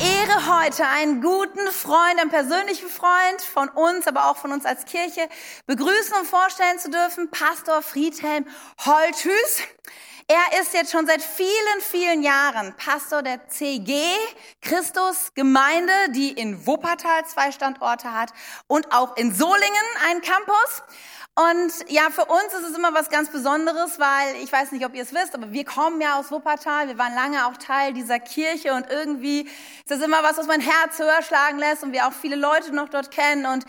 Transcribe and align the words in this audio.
mir 0.00 0.06
eine 0.06 0.20
Ehre 0.20 0.62
heute, 0.64 0.86
einen 0.86 1.20
guten 1.20 1.70
Freund, 1.72 2.20
einen 2.20 2.30
persönlichen 2.30 2.88
Freund 2.88 3.42
von 3.42 3.68
uns, 3.68 4.06
aber 4.06 4.30
auch 4.30 4.36
von 4.36 4.52
uns 4.52 4.64
als 4.64 4.84
Kirche 4.84 5.28
begrüßen 5.66 6.14
und 6.18 6.26
vorstellen 6.26 6.78
zu 6.78 6.90
dürfen, 6.90 7.30
Pastor 7.30 7.82
Friedhelm 7.82 8.46
Holthüß. 8.84 9.62
Er 10.28 10.60
ist 10.60 10.74
jetzt 10.74 10.92
schon 10.92 11.06
seit 11.06 11.22
vielen, 11.22 11.80
vielen 11.80 12.22
Jahren 12.22 12.74
Pastor 12.76 13.22
der 13.22 13.48
CG 13.48 14.00
Christus 14.62 15.32
Gemeinde, 15.34 15.92
die 16.10 16.30
in 16.30 16.66
Wuppertal 16.66 17.26
zwei 17.26 17.50
Standorte 17.50 18.12
hat 18.12 18.32
und 18.68 18.92
auch 18.92 19.16
in 19.16 19.34
Solingen 19.34 19.86
einen 20.08 20.20
Campus. 20.20 20.82
Und 21.40 21.72
ja, 21.88 22.10
für 22.10 22.26
uns 22.26 22.52
ist 22.52 22.70
es 22.70 22.76
immer 22.76 22.92
was 22.92 23.08
ganz 23.08 23.30
Besonderes, 23.30 23.98
weil 23.98 24.36
ich 24.42 24.52
weiß 24.52 24.72
nicht, 24.72 24.84
ob 24.84 24.94
ihr 24.94 25.02
es 25.02 25.14
wisst, 25.14 25.34
aber 25.34 25.52
wir 25.52 25.64
kommen 25.64 25.98
ja 26.02 26.18
aus 26.18 26.30
Wuppertal. 26.30 26.88
Wir 26.88 26.98
waren 26.98 27.14
lange 27.14 27.46
auch 27.46 27.56
Teil 27.56 27.94
dieser 27.94 28.18
Kirche 28.18 28.74
und 28.74 28.90
irgendwie 28.90 29.42
ist 29.42 29.90
das 29.90 30.02
immer 30.02 30.22
was, 30.22 30.36
was 30.36 30.46
mein 30.46 30.60
Herz 30.60 30.98
höher 30.98 31.22
schlagen 31.22 31.58
lässt 31.58 31.82
und 31.82 31.92
wir 31.92 32.06
auch 32.06 32.12
viele 32.12 32.36
Leute 32.36 32.74
noch 32.74 32.90
dort 32.90 33.10
kennen. 33.10 33.46
Und 33.46 33.64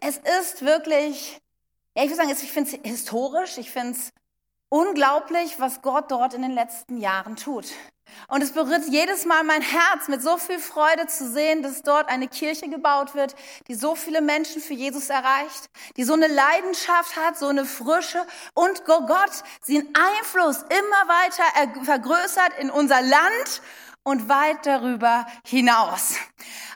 es 0.00 0.18
ist 0.38 0.66
wirklich, 0.66 1.40
ja, 1.96 2.02
ich 2.02 2.10
würde 2.10 2.16
sagen, 2.16 2.30
ich 2.30 2.52
finde 2.52 2.78
es 2.82 2.90
historisch, 2.90 3.56
ich 3.56 3.70
finde 3.70 3.92
es 3.92 4.10
unglaublich, 4.68 5.58
was 5.58 5.80
Gott 5.80 6.10
dort 6.10 6.34
in 6.34 6.42
den 6.42 6.52
letzten 6.52 6.98
Jahren 6.98 7.36
tut. 7.36 7.66
Und 8.28 8.42
es 8.42 8.52
berührt 8.52 8.84
jedes 8.88 9.24
Mal 9.24 9.44
mein 9.44 9.62
Herz 9.62 10.08
mit 10.08 10.22
so 10.22 10.38
viel 10.38 10.58
Freude 10.58 11.06
zu 11.06 11.30
sehen, 11.30 11.62
dass 11.62 11.82
dort 11.82 12.08
eine 12.08 12.28
Kirche 12.28 12.68
gebaut 12.68 13.14
wird, 13.14 13.34
die 13.68 13.74
so 13.74 13.94
viele 13.94 14.20
Menschen 14.20 14.62
für 14.62 14.74
Jesus 14.74 15.10
erreicht, 15.10 15.68
die 15.96 16.04
so 16.04 16.14
eine 16.14 16.28
Leidenschaft 16.28 17.16
hat, 17.16 17.38
so 17.38 17.48
eine 17.48 17.64
Frische. 17.64 18.24
Und 18.54 18.84
Gott 18.84 19.32
den 19.68 19.88
Einfluss 19.94 20.58
immer 20.62 21.08
weiter 21.08 21.84
vergrößert 21.84 22.58
in 22.58 22.70
unser 22.70 23.02
Land 23.02 23.62
und 24.04 24.28
weit 24.28 24.64
darüber 24.64 25.26
hinaus. 25.44 26.16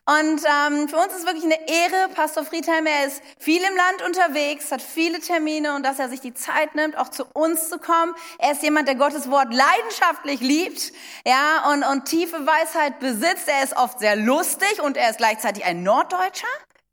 Und 0.07 0.41
ähm, 0.47 0.89
für 0.89 0.97
uns 0.97 1.13
ist 1.13 1.27
wirklich 1.27 1.45
eine 1.45 1.69
Ehre, 1.69 2.09
Pastor 2.15 2.43
Friedhelm, 2.43 2.87
er 2.87 3.07
ist 3.07 3.23
viel 3.39 3.63
im 3.63 3.77
Land 3.77 4.03
unterwegs, 4.07 4.73
hat 4.73 4.81
viele 4.81 5.21
Termine 5.21 5.75
und 5.77 5.85
dass 5.85 5.99
er 5.99 6.09
sich 6.09 6.23
die 6.23 6.33
Zeit 6.33 6.75
nimmt, 6.75 6.97
auch 6.97 7.11
zu 7.11 7.27
uns 7.27 7.69
zu 7.69 7.79
kommen. 7.79 8.15
Er 8.39 8.53
ist 8.53 8.63
jemand, 8.63 8.89
der 8.89 8.95
Gottes 8.95 9.31
Wort 9.31 9.53
leidenschaftlich 9.53 10.41
liebt, 10.41 10.93
ja, 11.27 11.71
und, 11.71 11.85
und 11.85 12.07
tiefe 12.07 12.47
Weisheit 12.47 12.99
besitzt. 13.01 13.49
Er 13.49 13.63
ist 13.63 13.77
oft 13.77 13.99
sehr 13.99 14.17
lustig 14.17 14.81
und 14.83 14.97
er 14.97 15.11
ist 15.11 15.19
gleichzeitig 15.19 15.67
ein 15.67 15.83
Norddeutscher. 15.83 16.49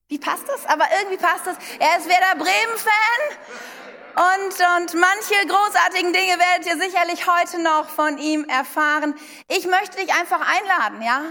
Wie 0.10 0.20
passt 0.20 0.48
das? 0.50 0.66
Aber 0.66 0.84
irgendwie 1.00 1.18
passt 1.18 1.48
das. 1.48 1.56
Er 1.80 1.98
ist 1.98 2.10
Werder 2.10 2.36
Bremen-Fan 2.36 3.95
und, 4.16 4.54
und 4.78 4.94
manche 4.94 5.48
großartigen 5.48 6.14
Dinge 6.14 6.40
werdet 6.40 6.68
ihr 6.68 6.78
sicherlich 6.82 7.28
heute 7.28 7.62
noch 7.62 7.90
von 7.90 8.18
ihm 8.18 8.46
erfahren. 8.46 9.14
Ich 9.50 9.68
möchte 9.68 9.98
dich 9.98 10.14
einfach 10.14 10.40
einladen, 10.40 11.02
ja, 11.02 11.22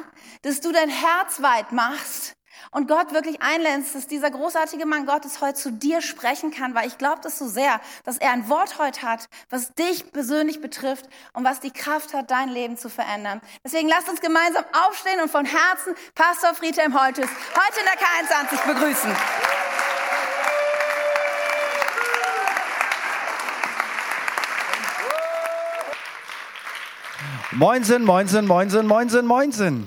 dass 0.43 0.61
du 0.61 0.71
dein 0.71 0.91
Herz 0.91 1.41
weit 1.41 1.73
machst 1.73 2.37
und 2.71 2.89
Gott 2.89 3.15
wirklich 3.15 3.41
einlädst, 3.41 3.95
dass 3.95 4.07
dieser 4.07 4.31
großartige 4.31 4.85
Mann 4.85 5.07
Gottes 5.07 5.41
heute 5.41 5.55
zu 5.55 5.73
dir 5.73 6.03
sprechen 6.03 6.51
kann, 6.51 6.75
weil 6.75 6.87
ich 6.87 6.99
glaube 6.99 7.21
das 7.23 7.39
so 7.39 7.47
sehr, 7.47 7.81
dass 8.05 8.19
er 8.19 8.33
ein 8.33 8.49
Wort 8.49 8.79
heute 8.79 9.03
hat, 9.03 9.29
was 9.49 9.75
dich 9.75 10.13
persönlich 10.13 10.61
betrifft 10.61 11.07
und 11.33 11.45
was 11.45 11.61
die 11.61 11.71
Kraft 11.71 12.13
hat, 12.13 12.31
dein 12.31 12.49
Leben 12.49 12.77
zu 12.77 12.91
verändern. 12.91 13.41
Deswegen 13.65 13.89
lasst 13.89 14.09
uns 14.09 14.21
gemeinsam 14.21 14.65
aufstehen 14.89 15.21
und 15.21 15.31
von 15.31 15.47
Herzen 15.47 15.95
Pastor 16.15 16.55
Friedhelm 16.55 17.01
Holtes 17.01 17.29
heute 17.29 17.81
in 17.81 17.87
der 17.87 18.47
K21 18.59 18.75
begrüßen. 18.75 19.17
Moinsen, 27.53 28.05
moinsen, 28.05 28.47
moinsen, 28.47 28.87
moinsen, 28.87 29.27
moinsen. 29.27 29.87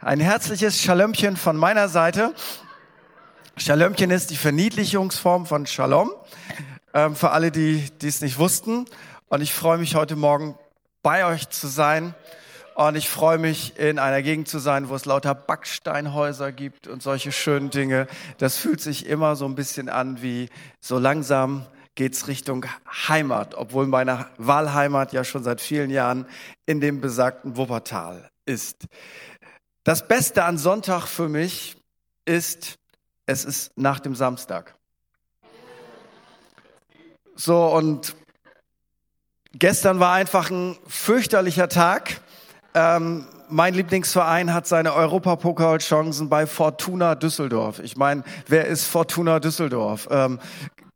Ein 0.00 0.18
herzliches 0.18 0.80
Schalömchen 0.80 1.36
von 1.36 1.56
meiner 1.56 1.88
Seite. 1.88 2.34
Schalömchen 3.56 4.10
ist 4.10 4.30
die 4.30 4.36
Verniedlichungsform 4.36 5.46
von 5.46 5.66
Shalom. 5.66 6.10
Ähm, 6.94 7.14
für 7.14 7.30
alle, 7.30 7.52
die 7.52 7.86
es 8.02 8.22
nicht 8.22 8.38
wussten. 8.38 8.86
Und 9.28 9.42
ich 9.42 9.52
freue 9.52 9.78
mich 9.78 9.94
heute 9.94 10.16
Morgen 10.16 10.56
bei 11.02 11.26
euch 11.26 11.50
zu 11.50 11.68
sein. 11.68 12.14
Und 12.74 12.96
ich 12.96 13.10
freue 13.10 13.38
mich, 13.38 13.78
in 13.78 13.98
einer 13.98 14.22
Gegend 14.22 14.48
zu 14.48 14.58
sein, 14.58 14.88
wo 14.88 14.94
es 14.94 15.04
lauter 15.04 15.34
Backsteinhäuser 15.34 16.50
gibt 16.50 16.88
und 16.88 17.02
solche 17.02 17.30
schönen 17.30 17.70
Dinge. 17.70 18.06
Das 18.38 18.56
fühlt 18.56 18.80
sich 18.80 19.06
immer 19.06 19.36
so 19.36 19.44
ein 19.44 19.54
bisschen 19.54 19.90
an 19.90 20.22
wie 20.22 20.48
so 20.80 20.98
langsam 20.98 21.66
geht's 22.00 22.28
Richtung 22.28 22.64
Heimat, 23.08 23.54
obwohl 23.54 23.86
meine 23.86 24.24
Wahlheimat 24.38 25.12
ja 25.12 25.22
schon 25.22 25.44
seit 25.44 25.60
vielen 25.60 25.90
Jahren 25.90 26.24
in 26.64 26.80
dem 26.80 27.02
besagten 27.02 27.58
Wuppertal 27.58 28.30
ist. 28.46 28.86
Das 29.84 30.08
Beste 30.08 30.44
an 30.44 30.56
Sonntag 30.56 31.06
für 31.06 31.28
mich 31.28 31.76
ist, 32.24 32.78
es 33.26 33.44
ist 33.44 33.72
nach 33.76 34.00
dem 34.00 34.14
Samstag. 34.14 34.76
So, 37.34 37.66
und 37.66 38.16
gestern 39.52 40.00
war 40.00 40.14
einfach 40.14 40.50
ein 40.50 40.78
fürchterlicher 40.86 41.68
Tag. 41.68 42.22
Ähm, 42.72 43.26
mein 43.50 43.74
Lieblingsverein 43.74 44.54
hat 44.54 44.66
seine 44.66 44.94
Europapokalchancen 44.94 46.30
bei 46.30 46.46
Fortuna 46.46 47.14
Düsseldorf. 47.14 47.78
Ich 47.80 47.98
meine, 47.98 48.24
wer 48.46 48.68
ist 48.68 48.86
Fortuna 48.86 49.38
Düsseldorf? 49.38 50.08
Ähm, 50.10 50.38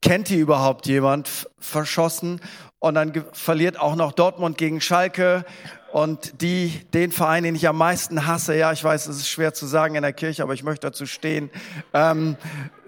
kennt 0.04 0.28
die 0.28 0.36
überhaupt 0.36 0.86
jemand 0.86 1.48
verschossen 1.58 2.40
und 2.78 2.94
dann 2.94 3.24
verliert 3.32 3.80
auch 3.80 3.96
noch 3.96 4.12
Dortmund 4.12 4.58
gegen 4.58 4.82
Schalke 4.82 5.46
und 5.92 6.42
die, 6.42 6.82
den 6.92 7.10
Verein, 7.10 7.42
den 7.42 7.54
ich 7.54 7.66
am 7.66 7.78
meisten 7.78 8.26
hasse, 8.26 8.54
ja, 8.54 8.70
ich 8.70 8.84
weiß, 8.84 9.06
es 9.06 9.16
ist 9.16 9.28
schwer 9.28 9.54
zu 9.54 9.64
sagen 9.64 9.94
in 9.94 10.02
der 10.02 10.12
Kirche, 10.12 10.42
aber 10.42 10.52
ich 10.52 10.62
möchte 10.62 10.88
dazu 10.88 11.06
stehen, 11.06 11.50
ähm, 11.94 12.36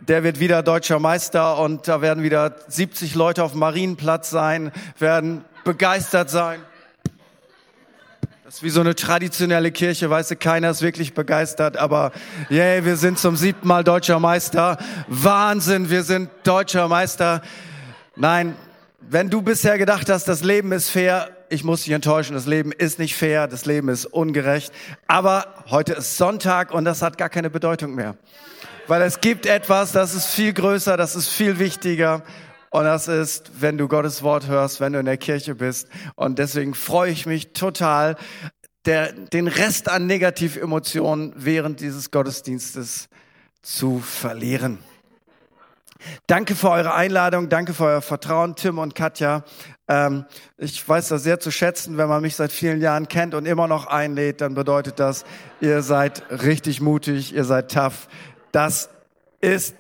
der 0.00 0.24
wird 0.24 0.40
wieder 0.40 0.62
deutscher 0.62 0.98
Meister 0.98 1.58
und 1.58 1.88
da 1.88 2.02
werden 2.02 2.22
wieder 2.22 2.56
70 2.68 3.14
Leute 3.14 3.42
auf 3.44 3.52
dem 3.52 3.60
Marienplatz 3.60 4.28
sein, 4.28 4.70
werden 4.98 5.42
begeistert 5.64 6.28
sein. 6.28 6.60
Das 8.46 8.54
ist 8.54 8.62
wie 8.62 8.70
so 8.70 8.78
eine 8.78 8.94
traditionelle 8.94 9.72
Kirche, 9.72 10.08
weißt 10.08 10.30
du, 10.30 10.36
keiner 10.36 10.70
ist 10.70 10.80
wirklich 10.80 11.14
begeistert, 11.14 11.76
aber 11.76 12.12
yay, 12.48 12.84
wir 12.84 12.96
sind 12.96 13.18
zum 13.18 13.34
siebten 13.34 13.66
Mal 13.66 13.82
deutscher 13.82 14.20
Meister. 14.20 14.78
Wahnsinn, 15.08 15.90
wir 15.90 16.04
sind 16.04 16.30
deutscher 16.44 16.86
Meister. 16.86 17.42
Nein, 18.14 18.54
wenn 19.00 19.30
du 19.30 19.42
bisher 19.42 19.78
gedacht 19.78 20.08
hast, 20.08 20.28
das 20.28 20.44
Leben 20.44 20.70
ist 20.70 20.90
fair, 20.90 21.28
ich 21.48 21.64
muss 21.64 21.82
dich 21.82 21.92
enttäuschen, 21.92 22.34
das 22.34 22.46
Leben 22.46 22.70
ist 22.70 23.00
nicht 23.00 23.16
fair, 23.16 23.48
das 23.48 23.64
Leben 23.64 23.88
ist 23.88 24.06
ungerecht. 24.06 24.72
Aber 25.08 25.46
heute 25.68 25.94
ist 25.94 26.16
Sonntag 26.16 26.72
und 26.72 26.84
das 26.84 27.02
hat 27.02 27.18
gar 27.18 27.28
keine 27.28 27.50
Bedeutung 27.50 27.96
mehr. 27.96 28.14
Weil 28.86 29.02
es 29.02 29.20
gibt 29.20 29.46
etwas, 29.46 29.90
das 29.90 30.14
ist 30.14 30.26
viel 30.26 30.52
größer, 30.52 30.96
das 30.96 31.16
ist 31.16 31.30
viel 31.30 31.58
wichtiger 31.58 32.22
und 32.76 32.84
das 32.84 33.08
ist, 33.08 33.62
wenn 33.62 33.78
du 33.78 33.88
Gottes 33.88 34.22
Wort 34.22 34.48
hörst, 34.48 34.80
wenn 34.80 34.92
du 34.92 34.98
in 34.98 35.06
der 35.06 35.16
Kirche 35.16 35.54
bist. 35.54 35.88
Und 36.14 36.38
deswegen 36.38 36.74
freue 36.74 37.10
ich 37.10 37.24
mich 37.24 37.54
total, 37.54 38.16
der, 38.84 39.12
den 39.12 39.48
Rest 39.48 39.88
an 39.88 40.06
Negativemotionen 40.06 41.32
während 41.36 41.80
dieses 41.80 42.10
Gottesdienstes 42.10 43.08
zu 43.62 44.00
verlieren. 44.00 44.78
Danke 46.26 46.54
für 46.54 46.68
eure 46.68 46.92
Einladung, 46.92 47.48
danke 47.48 47.72
für 47.72 47.84
euer 47.84 48.02
Vertrauen, 48.02 48.56
Tim 48.56 48.76
und 48.76 48.94
Katja. 48.94 49.44
Ähm, 49.88 50.26
ich 50.58 50.86
weiß 50.86 51.08
das 51.08 51.22
sehr 51.22 51.40
zu 51.40 51.50
schätzen, 51.50 51.96
wenn 51.96 52.10
man 52.10 52.20
mich 52.20 52.36
seit 52.36 52.52
vielen 52.52 52.82
Jahren 52.82 53.08
kennt 53.08 53.34
und 53.34 53.46
immer 53.46 53.68
noch 53.68 53.86
einlädt, 53.86 54.42
dann 54.42 54.52
bedeutet 54.52 55.00
das, 55.00 55.24
ihr 55.62 55.80
seid 55.80 56.24
richtig 56.30 56.82
mutig, 56.82 57.34
ihr 57.34 57.44
seid 57.44 57.72
tough. 57.72 58.06
Das 58.52 58.90
ist 59.40 59.74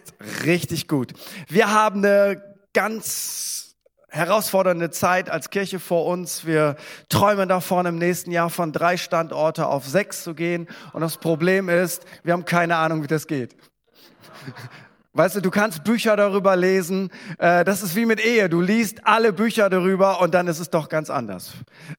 richtig 0.46 0.88
gut. 0.88 1.12
Wir 1.48 1.74
haben 1.74 2.02
eine 2.02 2.55
ganz 2.76 3.74
herausfordernde 4.08 4.90
Zeit 4.90 5.30
als 5.30 5.48
Kirche 5.48 5.80
vor 5.80 6.04
uns. 6.04 6.44
Wir 6.44 6.76
träumen 7.08 7.48
davon, 7.48 7.86
im 7.86 7.96
nächsten 7.96 8.30
Jahr 8.30 8.50
von 8.50 8.70
drei 8.70 8.98
Standorte 8.98 9.66
auf 9.66 9.86
sechs 9.86 10.22
zu 10.22 10.34
gehen. 10.34 10.68
Und 10.92 11.00
das 11.00 11.16
Problem 11.16 11.70
ist, 11.70 12.04
wir 12.22 12.34
haben 12.34 12.44
keine 12.44 12.76
Ahnung, 12.76 13.02
wie 13.02 13.06
das 13.06 13.26
geht. 13.26 13.56
Weißt 15.14 15.36
du, 15.36 15.40
du 15.40 15.50
kannst 15.50 15.84
Bücher 15.84 16.16
darüber 16.16 16.54
lesen. 16.54 17.08
Äh, 17.38 17.64
das 17.64 17.82
ist 17.82 17.96
wie 17.96 18.04
mit 18.04 18.22
Ehe. 18.22 18.50
Du 18.50 18.60
liest 18.60 19.06
alle 19.06 19.32
Bücher 19.32 19.70
darüber 19.70 20.20
und 20.20 20.34
dann 20.34 20.46
ist 20.46 20.58
es 20.58 20.68
doch 20.68 20.90
ganz 20.90 21.08
anders. 21.08 21.52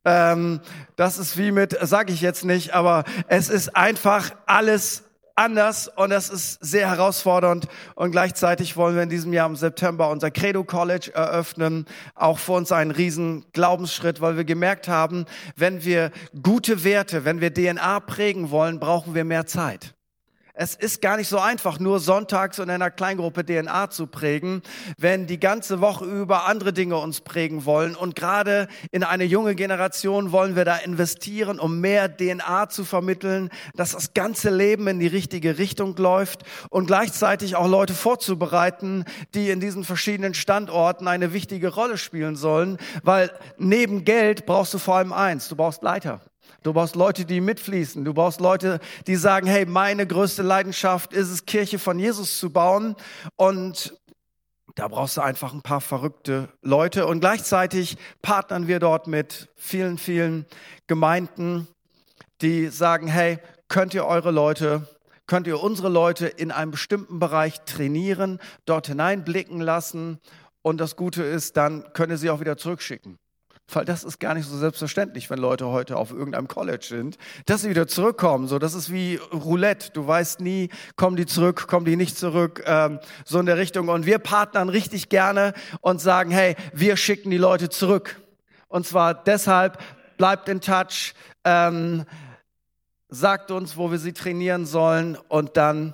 Ähm, 0.05 0.59
das 0.95 1.17
ist 1.17 1.39
wie 1.39 1.51
mit, 1.51 1.75
sage 1.81 2.13
ich 2.13 2.21
jetzt 2.21 2.45
nicht, 2.45 2.75
aber 2.75 3.03
es 3.27 3.49
ist 3.49 3.75
einfach 3.75 4.29
alles 4.45 5.06
anders 5.37 5.87
und 5.87 6.09
das 6.09 6.29
ist 6.29 6.57
sehr 6.63 6.89
herausfordernd. 6.89 7.67
Und 7.95 8.11
gleichzeitig 8.11 8.75
wollen 8.75 8.95
wir 8.95 9.03
in 9.03 9.09
diesem 9.09 9.33
Jahr 9.33 9.47
im 9.47 9.55
September 9.55 10.09
unser 10.09 10.31
Credo 10.31 10.63
College 10.63 11.11
eröffnen. 11.13 11.85
Auch 12.15 12.39
für 12.39 12.53
uns 12.53 12.71
ein 12.71 12.91
riesen 12.91 13.45
Glaubensschritt, 13.53 14.21
weil 14.21 14.37
wir 14.37 14.45
gemerkt 14.45 14.87
haben, 14.87 15.25
wenn 15.55 15.83
wir 15.83 16.11
gute 16.41 16.83
Werte, 16.83 17.25
wenn 17.25 17.41
wir 17.41 17.53
DNA 17.53 17.99
prägen 18.01 18.49
wollen, 18.51 18.79
brauchen 18.79 19.15
wir 19.15 19.23
mehr 19.23 19.45
Zeit. 19.45 19.96
Es 20.59 20.73
ist 20.73 21.03
gar 21.03 21.17
nicht 21.17 21.27
so 21.27 21.37
einfach, 21.37 21.79
nur 21.79 21.99
sonntags 21.99 22.57
in 22.57 22.71
einer 22.71 22.89
Kleingruppe 22.89 23.45
DNA 23.45 23.91
zu 23.91 24.07
prägen, 24.07 24.63
wenn 24.97 25.27
die 25.27 25.39
ganze 25.39 25.81
Woche 25.81 26.05
über 26.05 26.47
andere 26.47 26.73
Dinge 26.73 26.97
uns 26.97 27.21
prägen 27.21 27.65
wollen. 27.65 27.95
Und 27.95 28.15
gerade 28.15 28.67
in 28.89 29.03
eine 29.03 29.23
junge 29.23 29.53
Generation 29.53 30.31
wollen 30.31 30.55
wir 30.55 30.65
da 30.65 30.77
investieren, 30.77 31.59
um 31.59 31.79
mehr 31.79 32.09
DNA 32.17 32.69
zu 32.69 32.85
vermitteln, 32.85 33.51
dass 33.75 33.91
das 33.91 34.15
ganze 34.15 34.49
Leben 34.49 34.87
in 34.87 34.97
die 34.97 35.05
richtige 35.05 35.59
Richtung 35.59 35.95
läuft 35.95 36.41
und 36.71 36.87
gleichzeitig 36.87 37.55
auch 37.55 37.67
Leute 37.67 37.93
vorzubereiten, 37.93 39.05
die 39.35 39.51
in 39.51 39.59
diesen 39.59 39.83
verschiedenen 39.83 40.33
Standorten 40.33 41.07
eine 41.07 41.33
wichtige 41.33 41.67
Rolle 41.67 41.99
spielen 41.99 42.35
sollen, 42.35 42.79
weil 43.03 43.29
neben 43.59 44.05
Geld 44.05 44.47
brauchst 44.47 44.73
du 44.73 44.79
vor 44.79 44.95
allem 44.95 45.13
eins, 45.13 45.49
du 45.49 45.55
brauchst 45.55 45.83
Leiter. 45.83 46.19
Du 46.63 46.73
brauchst 46.73 46.95
Leute, 46.95 47.25
die 47.25 47.41
mitfließen. 47.41 48.03
Du 48.03 48.13
brauchst 48.13 48.39
Leute, 48.39 48.79
die 49.07 49.15
sagen, 49.15 49.47
hey, 49.47 49.65
meine 49.65 50.05
größte 50.05 50.43
Leidenschaft 50.43 51.13
ist 51.13 51.29
es, 51.29 51.45
Kirche 51.45 51.79
von 51.79 51.99
Jesus 51.99 52.39
zu 52.39 52.49
bauen. 52.49 52.95
Und 53.35 53.97
da 54.75 54.87
brauchst 54.87 55.17
du 55.17 55.21
einfach 55.21 55.53
ein 55.53 55.61
paar 55.61 55.81
verrückte 55.81 56.49
Leute. 56.61 57.07
Und 57.07 57.19
gleichzeitig 57.19 57.97
partnern 58.21 58.67
wir 58.67 58.79
dort 58.79 59.07
mit 59.07 59.49
vielen, 59.55 59.97
vielen 59.97 60.45
Gemeinden, 60.87 61.67
die 62.41 62.67
sagen, 62.67 63.07
hey, 63.07 63.39
könnt 63.67 63.93
ihr 63.93 64.05
eure 64.05 64.31
Leute, 64.31 64.87
könnt 65.25 65.47
ihr 65.47 65.61
unsere 65.61 65.89
Leute 65.89 66.27
in 66.27 66.51
einem 66.51 66.71
bestimmten 66.71 67.19
Bereich 67.19 67.61
trainieren, 67.61 68.39
dort 68.65 68.87
hineinblicken 68.87 69.61
lassen. 69.61 70.19
Und 70.61 70.79
das 70.79 70.95
Gute 70.95 71.23
ist, 71.23 71.57
dann 71.57 71.91
könnt 71.93 72.11
ihr 72.11 72.17
sie 72.17 72.29
auch 72.29 72.39
wieder 72.39 72.57
zurückschicken. 72.57 73.17
Weil 73.73 73.83
das 73.83 74.05
ist 74.05 74.19
gar 74.19 74.33
nicht 74.33 74.47
so 74.47 74.57
selbstverständlich, 74.57 75.29
wenn 75.29 75.39
Leute 75.39 75.67
heute 75.67 75.97
auf 75.97 76.11
irgendeinem 76.11 76.47
College 76.47 76.85
sind, 76.87 77.17
dass 77.45 77.61
sie 77.61 77.69
wieder 77.69 77.87
zurückkommen. 77.87 78.47
So, 78.47 78.59
das 78.59 78.73
ist 78.73 78.93
wie 78.93 79.17
Roulette. 79.33 79.91
Du 79.91 80.07
weißt 80.07 80.39
nie, 80.39 80.69
kommen 80.95 81.17
die 81.17 81.25
zurück, 81.25 81.67
kommen 81.67 81.85
die 81.85 81.97
nicht 81.97 82.17
zurück, 82.17 82.63
ähm, 82.65 82.99
so 83.25 83.39
in 83.39 83.45
der 83.45 83.57
Richtung. 83.57 83.89
Und 83.89 84.05
wir 84.05 84.19
partnern 84.19 84.69
richtig 84.69 85.09
gerne 85.09 85.53
und 85.81 85.99
sagen, 85.99 86.31
hey, 86.31 86.55
wir 86.73 86.95
schicken 86.95 87.29
die 87.29 87.37
Leute 87.37 87.67
zurück. 87.67 88.21
Und 88.69 88.87
zwar 88.87 89.13
deshalb, 89.13 89.79
bleibt 90.15 90.47
in 90.47 90.61
touch, 90.61 91.13
ähm, 91.43 92.05
sagt 93.09 93.51
uns, 93.51 93.75
wo 93.75 93.91
wir 93.91 93.99
sie 93.99 94.13
trainieren 94.13 94.65
sollen 94.65 95.17
und 95.27 95.57
dann 95.57 95.93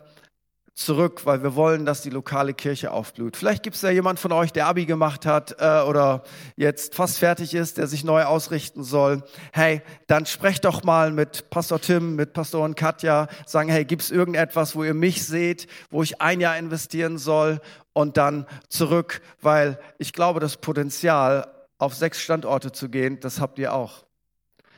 zurück, 0.76 1.26
weil 1.26 1.44
wir 1.44 1.56
wollen, 1.56 1.86
dass 1.86 2.02
die 2.02 2.10
lokale 2.10 2.54
Kirche 2.54 2.92
aufblüht. 2.92 3.38
Vielleicht 3.38 3.62
gibt 3.62 3.76
es 3.76 3.84
ja 3.84 3.92
jemand 3.92 4.20
von 4.20 4.32
euch, 4.32 4.52
der 4.52 4.66
Abi 4.66 4.86
gemacht 4.86 5.26
hat 5.26 5.56
äh, 5.60 5.82
oder 5.82 6.24
jetzt 6.56 6.96
fast 6.96 7.20
fertig 7.20 7.54
ist, 7.54 7.78
der 7.78 7.86
sich 7.86 8.04
neu 8.04 8.24
ausrichten 8.24 8.84
soll. 8.84 9.24
Hey, 9.52 9.84
dann 10.08 10.26
sprecht 10.26 10.66
doch 10.66 10.84
mal 10.84 11.12
mit 11.12 11.52
Pastor 11.52 11.80
Tim, 11.80 12.16
mit 12.16 12.34
Pastorin 12.34 12.74
Katja, 12.74 13.28
sagen, 13.46 13.70
hey, 13.70 13.86
gibt 13.86 14.02
es 14.02 14.10
irgendetwas, 14.10 14.76
wo 14.76 14.84
ihr 14.84 14.96
mich 14.96 15.26
seht, 15.26 15.68
wo 15.92 16.02
ich 16.02 16.22
ein 16.22 16.42
Jahr 16.42 16.58
investieren 16.58 17.20
soll 17.20 17.62
und 17.94 18.18
dann 18.18 18.48
zurück, 18.68 19.22
weil 19.42 19.80
ich 20.00 20.12
glaube, 20.12 20.40
das 20.40 20.58
Potenzial, 20.58 21.48
auf 21.78 21.94
sechs 21.94 22.22
Standorte 22.22 22.72
zu 22.72 22.90
gehen, 22.90 23.20
das 23.20 23.40
habt 23.40 23.60
ihr 23.60 23.74
auch. 23.74 24.06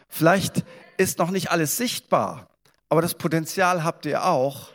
Vielleicht 0.10 0.66
ist 0.98 1.20
noch 1.20 1.30
nicht 1.30 1.52
alles 1.52 1.78
sichtbar, 1.78 2.50
aber 2.90 3.02
das 3.02 3.14
Potenzial 3.14 3.84
habt 3.84 4.06
ihr 4.06 4.26
auch 4.26 4.75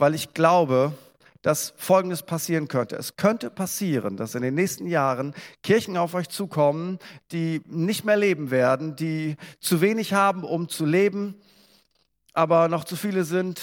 weil 0.00 0.14
ich 0.14 0.32
glaube, 0.32 0.94
dass 1.42 1.74
Folgendes 1.76 2.22
passieren 2.22 2.68
könnte. 2.68 2.96
Es 2.96 3.16
könnte 3.16 3.50
passieren, 3.50 4.16
dass 4.16 4.34
in 4.34 4.42
den 4.42 4.54
nächsten 4.54 4.86
Jahren 4.86 5.34
Kirchen 5.62 5.96
auf 5.96 6.14
euch 6.14 6.28
zukommen, 6.28 6.98
die 7.32 7.62
nicht 7.66 8.04
mehr 8.04 8.16
leben 8.16 8.50
werden, 8.50 8.96
die 8.96 9.36
zu 9.60 9.80
wenig 9.80 10.12
haben, 10.14 10.42
um 10.42 10.68
zu 10.68 10.86
leben, 10.86 11.34
aber 12.32 12.68
noch 12.68 12.84
zu 12.84 12.96
viele 12.96 13.24
sind. 13.24 13.60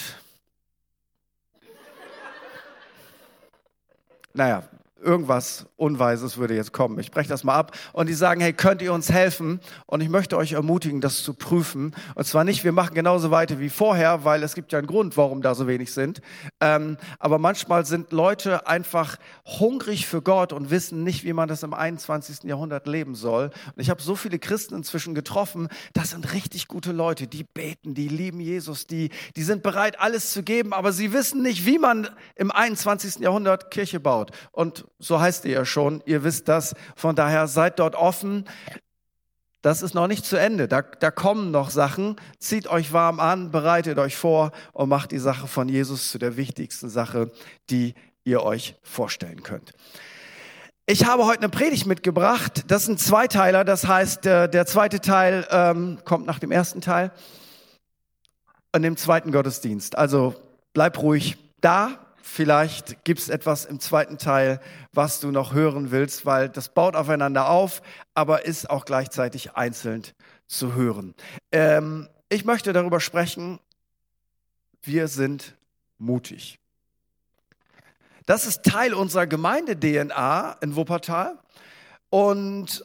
Naja, 4.32 4.62
irgendwas 5.02 5.66
Unweises 5.76 6.38
würde 6.38 6.54
jetzt 6.54 6.72
kommen. 6.72 6.98
Ich 6.98 7.10
breche 7.10 7.28
das 7.28 7.44
mal 7.44 7.54
ab. 7.54 7.76
Und 7.92 8.08
die 8.08 8.14
sagen, 8.14 8.40
hey, 8.40 8.52
könnt 8.52 8.82
ihr 8.82 8.92
uns 8.92 9.10
helfen? 9.12 9.60
Und 9.86 10.00
ich 10.00 10.08
möchte 10.08 10.36
euch 10.36 10.52
ermutigen, 10.52 11.00
das 11.00 11.22
zu 11.22 11.34
prüfen. 11.34 11.94
Und 12.14 12.26
zwar 12.26 12.44
nicht, 12.44 12.64
wir 12.64 12.72
machen 12.72 12.94
genauso 12.94 13.30
weiter 13.30 13.60
wie 13.60 13.68
vorher, 13.68 14.24
weil 14.24 14.42
es 14.42 14.54
gibt 14.54 14.72
ja 14.72 14.78
einen 14.78 14.88
Grund, 14.88 15.16
warum 15.16 15.40
da 15.40 15.54
so 15.54 15.68
wenig 15.68 15.92
sind. 15.92 16.20
Ähm, 16.60 16.96
aber 17.18 17.38
manchmal 17.38 17.86
sind 17.86 18.12
Leute 18.12 18.66
einfach 18.66 19.18
hungrig 19.44 20.06
für 20.06 20.20
Gott 20.20 20.52
und 20.52 20.70
wissen 20.70 21.04
nicht, 21.04 21.24
wie 21.24 21.32
man 21.32 21.48
das 21.48 21.62
im 21.62 21.74
21. 21.74 22.44
Jahrhundert 22.44 22.86
leben 22.86 23.14
soll. 23.14 23.50
Und 23.74 23.80
ich 23.80 23.90
habe 23.90 24.02
so 24.02 24.16
viele 24.16 24.38
Christen 24.38 24.74
inzwischen 24.74 25.14
getroffen. 25.14 25.68
Das 25.92 26.10
sind 26.10 26.32
richtig 26.32 26.66
gute 26.68 26.92
Leute, 26.92 27.26
die 27.28 27.44
beten, 27.44 27.94
die 27.94 28.08
lieben 28.08 28.40
Jesus, 28.40 28.86
die, 28.86 29.10
die 29.36 29.42
sind 29.42 29.62
bereit, 29.62 30.00
alles 30.00 30.32
zu 30.32 30.42
geben, 30.42 30.72
aber 30.72 30.92
sie 30.92 31.12
wissen 31.12 31.42
nicht, 31.42 31.66
wie 31.66 31.78
man 31.78 32.08
im 32.34 32.50
21. 32.50 33.20
Jahrhundert 33.20 33.70
Kirche 33.70 34.00
baut. 34.00 34.32
Und 34.52 34.87
so 34.98 35.20
heißt 35.20 35.44
ihr 35.44 35.52
ja 35.52 35.64
schon, 35.64 36.02
ihr 36.06 36.24
wisst 36.24 36.48
das. 36.48 36.74
Von 36.96 37.16
daher 37.16 37.46
seid 37.46 37.78
dort 37.78 37.94
offen. 37.94 38.44
Das 39.62 39.82
ist 39.82 39.94
noch 39.94 40.06
nicht 40.06 40.24
zu 40.24 40.36
Ende. 40.36 40.68
Da, 40.68 40.82
da 40.82 41.10
kommen 41.10 41.50
noch 41.50 41.70
Sachen. 41.70 42.16
Zieht 42.38 42.68
euch 42.68 42.92
warm 42.92 43.20
an, 43.20 43.50
bereitet 43.50 43.98
euch 43.98 44.16
vor 44.16 44.52
und 44.72 44.88
macht 44.88 45.10
die 45.10 45.18
Sache 45.18 45.46
von 45.46 45.68
Jesus 45.68 46.10
zu 46.10 46.18
der 46.18 46.36
wichtigsten 46.36 46.88
Sache, 46.88 47.30
die 47.70 47.94
ihr 48.24 48.42
euch 48.42 48.76
vorstellen 48.82 49.42
könnt. 49.42 49.72
Ich 50.86 51.04
habe 51.04 51.26
heute 51.26 51.40
eine 51.40 51.50
Predigt 51.50 51.86
mitgebracht. 51.86 52.64
Das 52.68 52.86
sind 52.86 52.98
Zweiteiler. 52.98 53.64
Das 53.64 53.86
heißt, 53.86 54.24
äh, 54.26 54.48
der 54.48 54.64
zweite 54.64 55.00
Teil 55.00 55.46
ähm, 55.50 55.98
kommt 56.04 56.26
nach 56.26 56.38
dem 56.38 56.50
ersten 56.50 56.80
Teil 56.80 57.12
an 58.72 58.82
dem 58.82 58.96
zweiten 58.96 59.32
Gottesdienst. 59.32 59.98
Also 59.98 60.34
bleib 60.72 61.02
ruhig 61.02 61.36
da, 61.60 61.98
Vielleicht 62.30 63.04
gibt 63.04 63.20
es 63.20 63.30
etwas 63.30 63.64
im 63.64 63.80
zweiten 63.80 64.18
Teil, 64.18 64.60
was 64.92 65.18
du 65.18 65.30
noch 65.30 65.54
hören 65.54 65.90
willst, 65.90 66.26
weil 66.26 66.50
das 66.50 66.68
baut 66.68 66.94
aufeinander 66.94 67.48
auf, 67.48 67.80
aber 68.14 68.44
ist 68.44 68.68
auch 68.68 68.84
gleichzeitig 68.84 69.56
einzeln 69.56 70.04
zu 70.46 70.74
hören. 70.74 71.14
Ähm, 71.50 72.06
ich 72.28 72.44
möchte 72.44 72.74
darüber 72.74 73.00
sprechen, 73.00 73.58
wir 74.82 75.08
sind 75.08 75.56
mutig. 75.96 76.60
Das 78.26 78.46
ist 78.46 78.62
Teil 78.62 78.92
unserer 78.92 79.26
Gemeinde-DNA 79.26 80.58
in 80.60 80.76
Wuppertal. 80.76 81.38
Und 82.10 82.84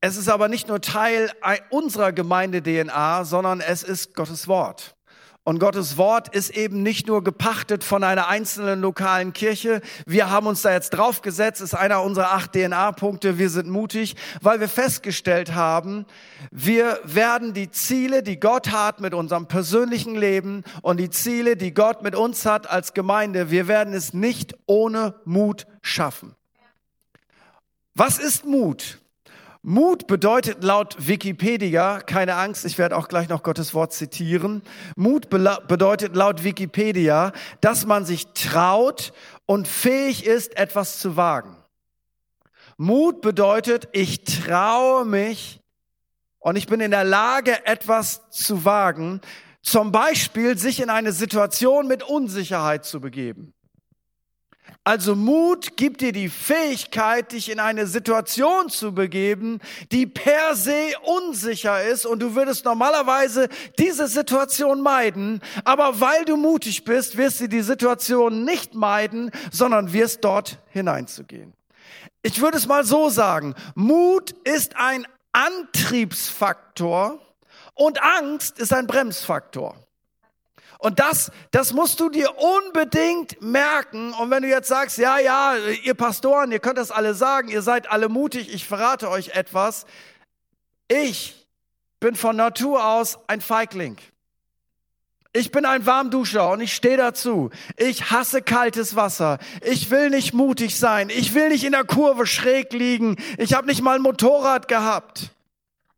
es 0.00 0.16
ist 0.16 0.28
aber 0.28 0.48
nicht 0.48 0.66
nur 0.66 0.80
Teil 0.80 1.30
unserer 1.70 2.12
Gemeinde-DNA, 2.12 3.24
sondern 3.24 3.60
es 3.60 3.84
ist 3.84 4.14
Gottes 4.14 4.48
Wort. 4.48 4.96
Und 5.44 5.58
Gottes 5.58 5.96
Wort 5.96 6.32
ist 6.32 6.50
eben 6.50 6.84
nicht 6.84 7.08
nur 7.08 7.24
gepachtet 7.24 7.82
von 7.82 8.04
einer 8.04 8.28
einzelnen 8.28 8.80
lokalen 8.80 9.32
Kirche. 9.32 9.80
Wir 10.06 10.30
haben 10.30 10.46
uns 10.46 10.62
da 10.62 10.72
jetzt 10.72 10.90
draufgesetzt, 10.90 11.60
ist 11.60 11.74
einer 11.74 12.02
unserer 12.02 12.32
acht 12.32 12.52
DNA-Punkte. 12.52 13.38
Wir 13.38 13.50
sind 13.50 13.68
mutig, 13.68 14.14
weil 14.40 14.60
wir 14.60 14.68
festgestellt 14.68 15.52
haben, 15.52 16.06
wir 16.52 17.00
werden 17.02 17.54
die 17.54 17.72
Ziele, 17.72 18.22
die 18.22 18.38
Gott 18.38 18.70
hat 18.70 19.00
mit 19.00 19.14
unserem 19.14 19.48
persönlichen 19.48 20.14
Leben 20.14 20.62
und 20.80 21.00
die 21.00 21.10
Ziele, 21.10 21.56
die 21.56 21.74
Gott 21.74 22.02
mit 22.02 22.14
uns 22.14 22.46
hat 22.46 22.70
als 22.70 22.94
Gemeinde, 22.94 23.50
wir 23.50 23.66
werden 23.66 23.94
es 23.94 24.14
nicht 24.14 24.54
ohne 24.66 25.16
Mut 25.24 25.66
schaffen. 25.82 26.36
Was 27.94 28.18
ist 28.18 28.46
Mut? 28.46 29.01
Mut 29.64 30.08
bedeutet 30.08 30.64
laut 30.64 30.96
Wikipedia, 31.06 32.00
keine 32.00 32.34
Angst, 32.34 32.64
ich 32.64 32.78
werde 32.78 32.96
auch 32.96 33.06
gleich 33.06 33.28
noch 33.28 33.44
Gottes 33.44 33.74
Wort 33.74 33.92
zitieren. 33.92 34.62
Mut 34.96 35.30
bedeutet 35.30 36.16
laut 36.16 36.42
Wikipedia, 36.42 37.32
dass 37.60 37.86
man 37.86 38.04
sich 38.04 38.26
traut 38.34 39.12
und 39.46 39.68
fähig 39.68 40.26
ist, 40.26 40.56
etwas 40.56 40.98
zu 40.98 41.16
wagen. 41.16 41.56
Mut 42.76 43.20
bedeutet, 43.20 43.88
ich 43.92 44.24
traue 44.24 45.04
mich 45.04 45.60
und 46.40 46.56
ich 46.56 46.66
bin 46.66 46.80
in 46.80 46.90
der 46.90 47.04
Lage, 47.04 47.64
etwas 47.64 48.28
zu 48.30 48.64
wagen. 48.64 49.20
Zum 49.62 49.92
Beispiel, 49.92 50.58
sich 50.58 50.80
in 50.80 50.90
eine 50.90 51.12
Situation 51.12 51.86
mit 51.86 52.02
Unsicherheit 52.02 52.84
zu 52.84 53.00
begeben. 53.00 53.54
Also 54.84 55.14
Mut 55.14 55.76
gibt 55.76 56.00
dir 56.00 56.10
die 56.10 56.28
Fähigkeit, 56.28 57.30
dich 57.30 57.50
in 57.50 57.60
eine 57.60 57.86
Situation 57.86 58.68
zu 58.68 58.92
begeben, 58.92 59.60
die 59.92 60.06
per 60.06 60.56
se 60.56 60.92
unsicher 61.04 61.84
ist 61.84 62.04
und 62.04 62.20
du 62.20 62.34
würdest 62.34 62.64
normalerweise 62.64 63.48
diese 63.78 64.08
Situation 64.08 64.80
meiden, 64.80 65.40
aber 65.64 66.00
weil 66.00 66.24
du 66.24 66.36
mutig 66.36 66.84
bist, 66.84 67.16
wirst 67.16 67.40
du 67.40 67.48
die 67.48 67.62
Situation 67.62 68.44
nicht 68.44 68.74
meiden, 68.74 69.30
sondern 69.52 69.92
wirst 69.92 70.24
dort 70.24 70.58
hineinzugehen. 70.70 71.52
Ich 72.22 72.40
würde 72.40 72.56
es 72.56 72.66
mal 72.66 72.84
so 72.84 73.08
sagen, 73.08 73.54
Mut 73.76 74.32
ist 74.44 74.76
ein 74.76 75.06
Antriebsfaktor 75.32 77.20
und 77.74 78.02
Angst 78.02 78.58
ist 78.58 78.72
ein 78.72 78.88
Bremsfaktor. 78.88 79.76
Und 80.82 80.98
das, 80.98 81.30
das 81.52 81.72
musst 81.72 82.00
du 82.00 82.08
dir 82.08 82.28
unbedingt 82.36 83.40
merken. 83.40 84.12
Und 84.14 84.30
wenn 84.30 84.42
du 84.42 84.48
jetzt 84.48 84.66
sagst, 84.66 84.98
ja, 84.98 85.16
ja, 85.20 85.54
ihr 85.84 85.94
Pastoren, 85.94 86.50
ihr 86.50 86.58
könnt 86.58 86.76
das 86.76 86.90
alle 86.90 87.14
sagen, 87.14 87.46
ihr 87.46 87.62
seid 87.62 87.88
alle 87.88 88.08
mutig, 88.08 88.52
ich 88.52 88.66
verrate 88.66 89.08
euch 89.08 89.28
etwas. 89.28 89.86
Ich 90.88 91.46
bin 92.00 92.16
von 92.16 92.34
Natur 92.34 92.84
aus 92.84 93.20
ein 93.28 93.40
Feigling. 93.40 93.96
Ich 95.32 95.52
bin 95.52 95.66
ein 95.66 95.86
Warmduscher 95.86 96.50
und 96.50 96.60
ich 96.60 96.74
stehe 96.74 96.96
dazu. 96.96 97.50
Ich 97.76 98.10
hasse 98.10 98.42
kaltes 98.42 98.96
Wasser. 98.96 99.38
Ich 99.60 99.88
will 99.92 100.10
nicht 100.10 100.34
mutig 100.34 100.76
sein. 100.76 101.10
Ich 101.10 101.32
will 101.32 101.50
nicht 101.50 101.62
in 101.62 101.72
der 101.72 101.84
Kurve 101.84 102.26
schräg 102.26 102.72
liegen. 102.72 103.16
Ich 103.38 103.54
habe 103.54 103.68
nicht 103.68 103.82
mal 103.82 103.94
ein 103.94 104.02
Motorrad 104.02 104.66
gehabt. 104.66 105.31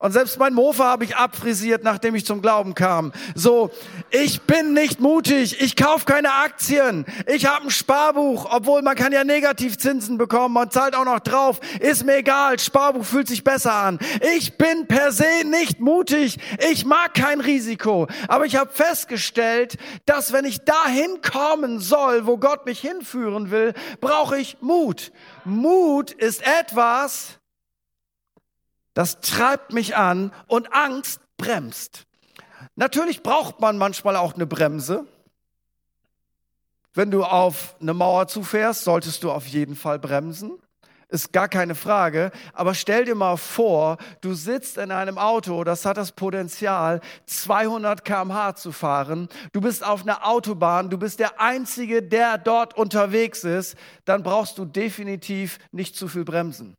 Und 0.05 0.13
selbst 0.13 0.39
mein 0.39 0.53
Mofa 0.53 0.85
habe 0.85 1.05
ich 1.05 1.17
abfrisiert, 1.17 1.83
nachdem 1.83 2.15
ich 2.15 2.27
zum 2.27 2.43
Glauben 2.43 2.75
kam. 2.75 3.11
So, 3.35 3.71
ich 4.11 4.43
bin 4.43 4.75
nicht 4.75 5.01
mutig. 5.01 5.63
Ich 5.63 5.77
kaufe 5.77 6.05
keine 6.05 6.31
Aktien. 6.31 7.07
Ich 7.27 7.47
habe 7.47 7.65
ein 7.65 7.71
Sparbuch, 7.71 8.47
obwohl 8.51 8.83
man 8.83 8.97
kann 8.97 9.15
ja 9.15 9.25
Negativzinsen 9.25 10.19
bekommen. 10.19 10.53
Man 10.53 10.71
zahlt 10.71 10.95
auch 10.95 11.07
noch 11.07 11.21
drauf. 11.21 11.59
Ist 11.81 12.05
mir 12.05 12.17
egal. 12.17 12.59
Sparbuch 12.59 13.07
fühlt 13.07 13.29
sich 13.29 13.45
besser 13.45 13.73
an. 13.73 13.99
Ich 14.37 14.59
bin 14.59 14.87
per 14.87 15.11
se 15.11 15.25
nicht 15.47 15.81
mutig. 15.81 16.37
Ich 16.71 16.85
mag 16.85 17.15
kein 17.15 17.41
Risiko. 17.41 18.07
Aber 18.29 18.45
ich 18.45 18.57
habe 18.57 18.71
festgestellt, 18.71 19.79
dass 20.05 20.35
wenn 20.35 20.45
ich 20.45 20.67
dahin 20.67 21.23
kommen 21.23 21.81
soll, 21.81 22.27
wo 22.27 22.37
Gott 22.37 22.67
mich 22.67 22.81
hinführen 22.81 23.51
will, 23.51 23.73
brauche 24.03 24.37
ich 24.37 24.59
Mut. 24.61 25.13
Mut 25.47 26.11
ist 26.11 26.43
etwas, 26.47 27.39
das 28.95 29.21
treibt 29.21 29.73
mich 29.73 29.97
an 29.97 30.33
und 30.47 30.73
Angst 30.73 31.21
bremst. 31.37 32.07
Natürlich 32.77 33.23
braucht 33.23 33.61
man 33.61 33.77
manchmal 33.77 34.17
auch 34.17 34.35
eine 34.35 34.47
Bremse. 34.47 35.07
Wenn 36.93 37.11
du 37.11 37.25
auf 37.25 37.75
eine 37.81 37.93
Mauer 37.93 38.29
zufährst, 38.29 38.85
solltest 38.85 39.25
du 39.25 39.33
auf 39.33 39.47
jeden 39.47 39.75
Fall 39.75 39.99
bremsen. 39.99 40.53
Ist 41.09 41.33
gar 41.33 41.49
keine 41.49 41.75
Frage. 41.75 42.31
Aber 42.53 42.75
stell 42.75 43.05
dir 43.05 43.15
mal 43.15 43.37
vor, 43.37 43.99
du 44.21 44.35
sitzt 44.35 44.79
in 44.79 44.91
einem 44.91 45.19
Auto, 45.19 45.63
das 45.65 45.85
hat 45.85 45.97
das 45.97 46.13
Potenzial, 46.13 47.01
200 47.27 48.05
kmh 48.05 48.55
zu 48.55 48.73
fahren. 48.73 49.29
Du 49.53 49.61
bist 49.61 49.85
auf 49.85 50.03
einer 50.03 50.27
Autobahn, 50.27 50.91
du 50.91 50.99
bist 50.99 51.21
der 51.21 51.41
Einzige, 51.41 52.03
der 52.03 52.39
dort 52.39 52.77
unterwegs 52.77 53.45
ist. 53.45 53.77
Dann 54.05 54.23
brauchst 54.23 54.59
du 54.59 54.65
definitiv 54.65 55.59
nicht 55.73 55.97
zu 55.97 56.09
viel 56.09 56.25
bremsen. 56.25 56.77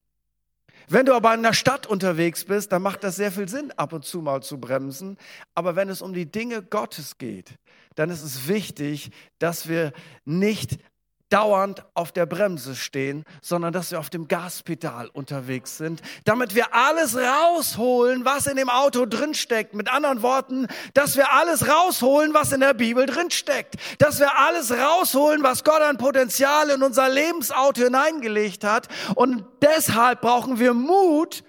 Wenn 0.87 1.05
du 1.05 1.13
aber 1.13 1.33
in 1.33 1.43
der 1.43 1.53
Stadt 1.53 1.87
unterwegs 1.87 2.45
bist, 2.45 2.71
dann 2.71 2.81
macht 2.81 3.03
das 3.03 3.15
sehr 3.15 3.31
viel 3.31 3.49
Sinn, 3.49 3.71
ab 3.71 3.93
und 3.93 4.05
zu 4.05 4.21
mal 4.21 4.43
zu 4.43 4.59
bremsen. 4.59 5.17
Aber 5.53 5.75
wenn 5.75 5.89
es 5.89 6.01
um 6.01 6.13
die 6.13 6.31
Dinge 6.31 6.61
Gottes 6.61 7.17
geht, 7.17 7.57
dann 7.95 8.09
ist 8.09 8.23
es 8.23 8.47
wichtig, 8.47 9.11
dass 9.39 9.67
wir 9.67 9.93
nicht 10.25 10.77
dauernd 11.35 11.83
auf 11.95 12.13
der 12.13 12.25
Bremse 12.25 12.75
stehen, 12.75 13.25
sondern 13.41 13.73
dass 13.73 13.91
wir 13.91 13.99
auf 13.99 14.09
dem 14.09 14.29
Gaspedal 14.29 15.09
unterwegs 15.09 15.75
sind, 15.75 16.01
damit 16.23 16.55
wir 16.55 16.73
alles 16.73 17.17
rausholen, 17.17 18.23
was 18.23 18.47
in 18.47 18.55
dem 18.55 18.69
Auto 18.69 19.05
drinsteckt. 19.05 19.73
Mit 19.73 19.91
anderen 19.91 20.21
Worten, 20.21 20.67
dass 20.93 21.17
wir 21.17 21.33
alles 21.33 21.67
rausholen, 21.67 22.33
was 22.33 22.53
in 22.53 22.61
der 22.61 22.73
Bibel 22.73 23.05
drinsteckt. 23.05 23.75
Dass 23.99 24.21
wir 24.21 24.39
alles 24.39 24.71
rausholen, 24.71 25.43
was 25.43 25.65
Gott 25.65 25.81
an 25.81 25.97
Potenzial 25.97 26.69
in 26.69 26.81
unser 26.81 27.09
Lebensauto 27.09 27.83
hineingelegt 27.83 28.63
hat. 28.63 28.87
Und 29.15 29.43
deshalb 29.61 30.21
brauchen 30.21 30.57
wir 30.57 30.73
Mut. 30.73 31.43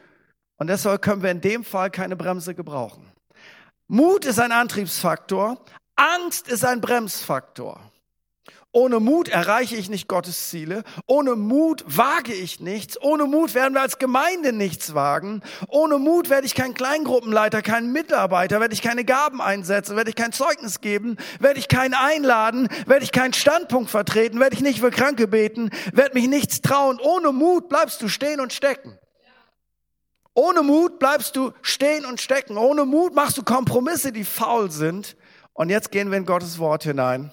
Und 0.57 0.67
deshalb 0.67 1.01
können 1.01 1.23
wir 1.23 1.31
in 1.31 1.41
dem 1.41 1.63
Fall 1.63 1.93
keine 1.93 2.17
Bremse 2.17 2.57
gebrauchen. 2.57 3.07
Mut 3.87 4.25
ist 4.25 4.41
ein 4.41 4.51
Antriebsfaktor. 4.51 5.59
Angst 5.95 6.49
ist 6.49 6.65
ein 6.65 6.81
Bremsfaktor. 6.81 7.81
Ohne 8.77 9.01
Mut 9.01 9.31
erreiche 9.31 9.75
ich 9.75 9.89
nicht 9.89 10.07
Gottes 10.07 10.51
Ziele. 10.51 10.85
Ohne 11.07 11.35
Mut 11.35 11.83
wage 11.87 12.35
ich 12.35 12.61
nichts. 12.61 13.01
Ohne 13.01 13.25
Mut 13.25 13.55
werden 13.55 13.73
wir 13.73 13.81
als 13.81 13.97
Gemeinde 13.97 14.53
nichts 14.53 14.93
wagen. 14.93 15.41
Ohne 15.69 15.97
Mut 15.97 16.29
werde 16.29 16.47
ich 16.47 16.55
kein 16.55 16.75
Kleingruppenleiter, 16.75 17.63
kein 17.63 17.91
Mitarbeiter, 17.91 18.61
werde 18.61 18.75
ich 18.75 18.83
keine 18.83 19.07
Gaben 19.07 19.41
einsetzen, 19.41 19.97
werde 19.97 20.11
ich 20.11 20.15
kein 20.15 20.33
Zeugnis 20.33 20.83
geben, 20.83 21.17
werde 21.41 21.59
ich 21.59 21.69
keinen 21.69 21.95
einladen, 21.95 22.69
werde 22.85 23.03
ich 23.03 23.13
keinen 23.13 23.33
Standpunkt 23.33 23.89
vertreten, 23.89 24.41
werde 24.41 24.55
ich 24.55 24.61
nicht 24.61 24.81
für 24.81 24.91
Kranke 24.91 25.27
beten, 25.27 25.71
werde 25.95 26.13
mich 26.13 26.29
nichts 26.29 26.61
trauen. 26.61 27.01
Ohne 27.01 27.33
Mut 27.33 27.71
bleibst 27.71 28.03
du 28.03 28.09
stehen 28.09 28.41
und 28.41 28.53
stecken. 28.53 28.99
Ohne 30.35 30.63
Mut 30.63 30.99
bleibst 30.99 31.35
du 31.37 31.53
stehen 31.63 32.05
und 32.05 32.21
stecken. 32.21 32.59
Ohne 32.59 32.85
Mut 32.85 33.15
machst 33.15 33.39
du 33.39 33.43
Kompromisse, 33.43 34.13
die 34.13 34.25
faul 34.25 34.71
sind. 34.71 35.17
Und 35.55 35.71
jetzt 35.71 35.91
gehen 35.91 36.11
wir 36.11 36.19
in 36.19 36.27
Gottes 36.27 36.59
Wort 36.59 36.85
hinein 36.85 37.33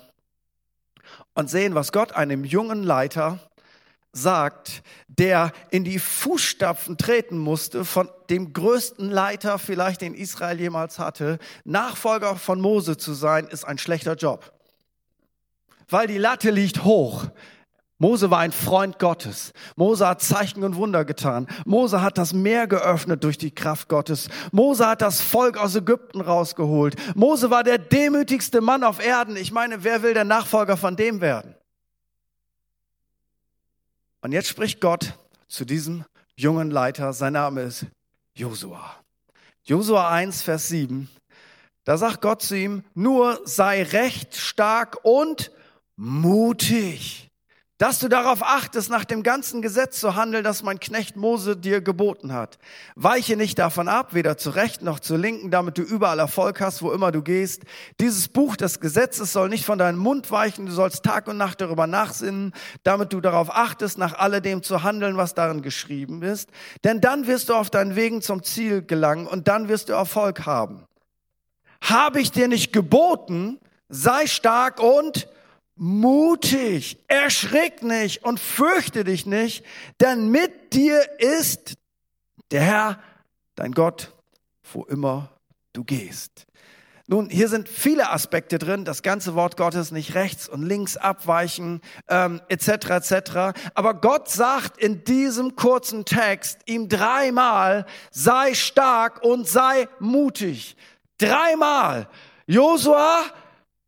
und 1.33 1.49
sehen, 1.49 1.75
was 1.75 1.91
Gott 1.91 2.13
einem 2.13 2.43
jungen 2.43 2.83
Leiter 2.83 3.39
sagt, 4.11 4.83
der 5.07 5.51
in 5.71 5.83
die 5.83 5.97
Fußstapfen 5.97 6.97
treten 6.97 7.37
musste 7.37 7.83
von 7.83 8.09
dem 8.29 8.53
größten 8.53 9.09
Leiter 9.09 9.57
vielleicht, 9.57 10.01
den 10.01 10.13
Israel 10.13 10.59
jemals 10.59 10.99
hatte. 10.99 11.39
Nachfolger 11.65 12.35
von 12.35 12.61
Mose 12.61 12.97
zu 12.97 13.13
sein, 13.13 13.47
ist 13.47 13.65
ein 13.65 13.79
schlechter 13.79 14.15
Job. 14.15 14.53
Weil 15.89 16.07
die 16.07 16.19
Latte 16.19 16.51
liegt 16.51 16.83
hoch. 16.83 17.25
Mose 17.99 18.31
war 18.31 18.39
ein 18.39 18.51
Freund 18.51 18.99
Gottes. 18.99 19.53
Mose 19.75 20.07
hat 20.07 20.21
Zeichen 20.21 20.63
und 20.63 20.75
Wunder 20.75 21.05
getan. 21.05 21.47
Mose 21.65 22.01
hat 22.01 22.17
das 22.17 22.33
Meer 22.33 22.67
geöffnet 22.67 23.23
durch 23.23 23.37
die 23.37 23.51
Kraft 23.51 23.87
Gottes. 23.87 24.29
Mose 24.51 24.87
hat 24.87 25.01
das 25.01 25.21
Volk 25.21 25.57
aus 25.57 25.75
Ägypten 25.75 26.19
rausgeholt. 26.19 26.95
Mose 27.15 27.49
war 27.49 27.63
der 27.63 27.77
demütigste 27.77 28.61
Mann 28.61 28.83
auf 28.83 29.03
Erden. 29.03 29.35
Ich 29.37 29.51
meine, 29.51 29.83
wer 29.83 30.03
will 30.03 30.13
der 30.13 30.25
Nachfolger 30.25 30.75
von 30.75 30.95
dem 30.95 31.21
werden? 31.21 31.55
Und 34.21 34.31
jetzt 34.31 34.47
spricht 34.47 34.81
Gott 34.81 35.17
zu 35.47 35.65
diesem 35.65 36.03
jungen 36.35 36.71
Leiter. 36.71 37.13
Sein 37.13 37.33
Name 37.33 37.61
ist 37.61 37.85
Josua. 38.33 38.95
Josua 39.63 40.09
1, 40.09 40.41
Vers 40.41 40.67
7. 40.67 41.09
Da 41.83 41.97
sagt 41.97 42.21
Gott 42.21 42.41
zu 42.41 42.57
ihm, 42.57 42.83
nur 42.95 43.41
sei 43.45 43.83
recht 43.83 44.35
stark 44.35 44.97
und 45.03 45.51
mutig 45.95 47.29
dass 47.83 47.99
du 47.99 48.07
darauf 48.07 48.41
achtest, 48.43 48.89
nach 48.89 49.03
dem 49.03 49.23
ganzen 49.23 49.61
Gesetz 49.61 49.99
zu 49.99 50.15
handeln, 50.15 50.45
das 50.45 50.63
mein 50.63 50.79
Knecht 50.79 51.17
Mose 51.17 51.57
dir 51.57 51.81
geboten 51.81 52.31
hat. 52.31 52.57
Weiche 52.95 53.35
nicht 53.35 53.59
davon 53.59 53.89
ab, 53.89 54.13
weder 54.13 54.37
zu 54.37 54.51
rechten 54.51 54.85
noch 54.85 55.01
zu 55.01 55.17
linken, 55.17 55.51
damit 55.51 55.77
du 55.77 55.81
überall 55.81 56.17
Erfolg 56.17 56.61
hast, 56.61 56.81
wo 56.81 56.93
immer 56.93 57.11
du 57.11 57.21
gehst. 57.21 57.63
Dieses 57.99 58.29
Buch 58.29 58.55
des 58.55 58.79
Gesetzes 58.79 59.33
soll 59.33 59.49
nicht 59.49 59.65
von 59.65 59.77
deinem 59.77 59.99
Mund 59.99 60.31
weichen, 60.31 60.65
du 60.65 60.71
sollst 60.71 61.03
Tag 61.03 61.27
und 61.27 61.35
Nacht 61.35 61.59
darüber 61.59 61.85
nachsinnen, 61.85 62.53
damit 62.83 63.11
du 63.11 63.19
darauf 63.19 63.53
achtest, 63.53 63.97
nach 63.97 64.17
alledem 64.17 64.63
zu 64.63 64.83
handeln, 64.83 65.17
was 65.17 65.33
darin 65.33 65.61
geschrieben 65.61 66.21
ist. 66.21 66.51
Denn 66.85 67.01
dann 67.01 67.27
wirst 67.27 67.49
du 67.49 67.53
auf 67.53 67.69
deinen 67.69 67.97
Wegen 67.97 68.21
zum 68.21 68.43
Ziel 68.43 68.81
gelangen 68.81 69.27
und 69.27 69.49
dann 69.49 69.67
wirst 69.67 69.89
du 69.89 69.93
Erfolg 69.93 70.45
haben. 70.45 70.85
Habe 71.81 72.21
ich 72.21 72.31
dir 72.31 72.47
nicht 72.47 72.71
geboten, 72.71 73.59
sei 73.89 74.25
stark 74.27 74.79
und 74.81 75.27
mutig, 75.75 76.97
erschrick 77.07 77.83
nicht 77.83 78.23
und 78.23 78.39
fürchte 78.39 79.03
dich 79.03 79.25
nicht, 79.25 79.65
denn 79.99 80.29
mit 80.29 80.73
dir 80.73 81.01
ist 81.19 81.75
der 82.51 82.61
Herr, 82.61 82.99
dein 83.55 83.71
Gott, 83.71 84.13
wo 84.71 84.83
immer 84.83 85.29
du 85.73 85.83
gehst. 85.83 86.45
Nun, 87.07 87.29
hier 87.29 87.49
sind 87.49 87.67
viele 87.67 88.11
Aspekte 88.11 88.57
drin, 88.57 88.85
das 88.85 89.01
ganze 89.01 89.35
Wort 89.35 89.57
Gottes 89.57 89.91
nicht 89.91 90.15
rechts 90.15 90.47
und 90.47 90.63
links 90.63 90.95
abweichen, 90.95 91.81
ähm, 92.07 92.41
etc. 92.47 92.69
etc. 92.91 93.31
Aber 93.73 93.95
Gott 93.95 94.29
sagt 94.29 94.77
in 94.77 95.03
diesem 95.03 95.57
kurzen 95.57 96.05
Text 96.05 96.61
ihm 96.65 96.87
dreimal, 96.87 97.85
sei 98.09 98.53
stark 98.53 99.21
und 99.21 99.49
sei 99.49 99.89
mutig. 99.99 100.77
Dreimal. 101.17 102.07
Josua, 102.47 103.23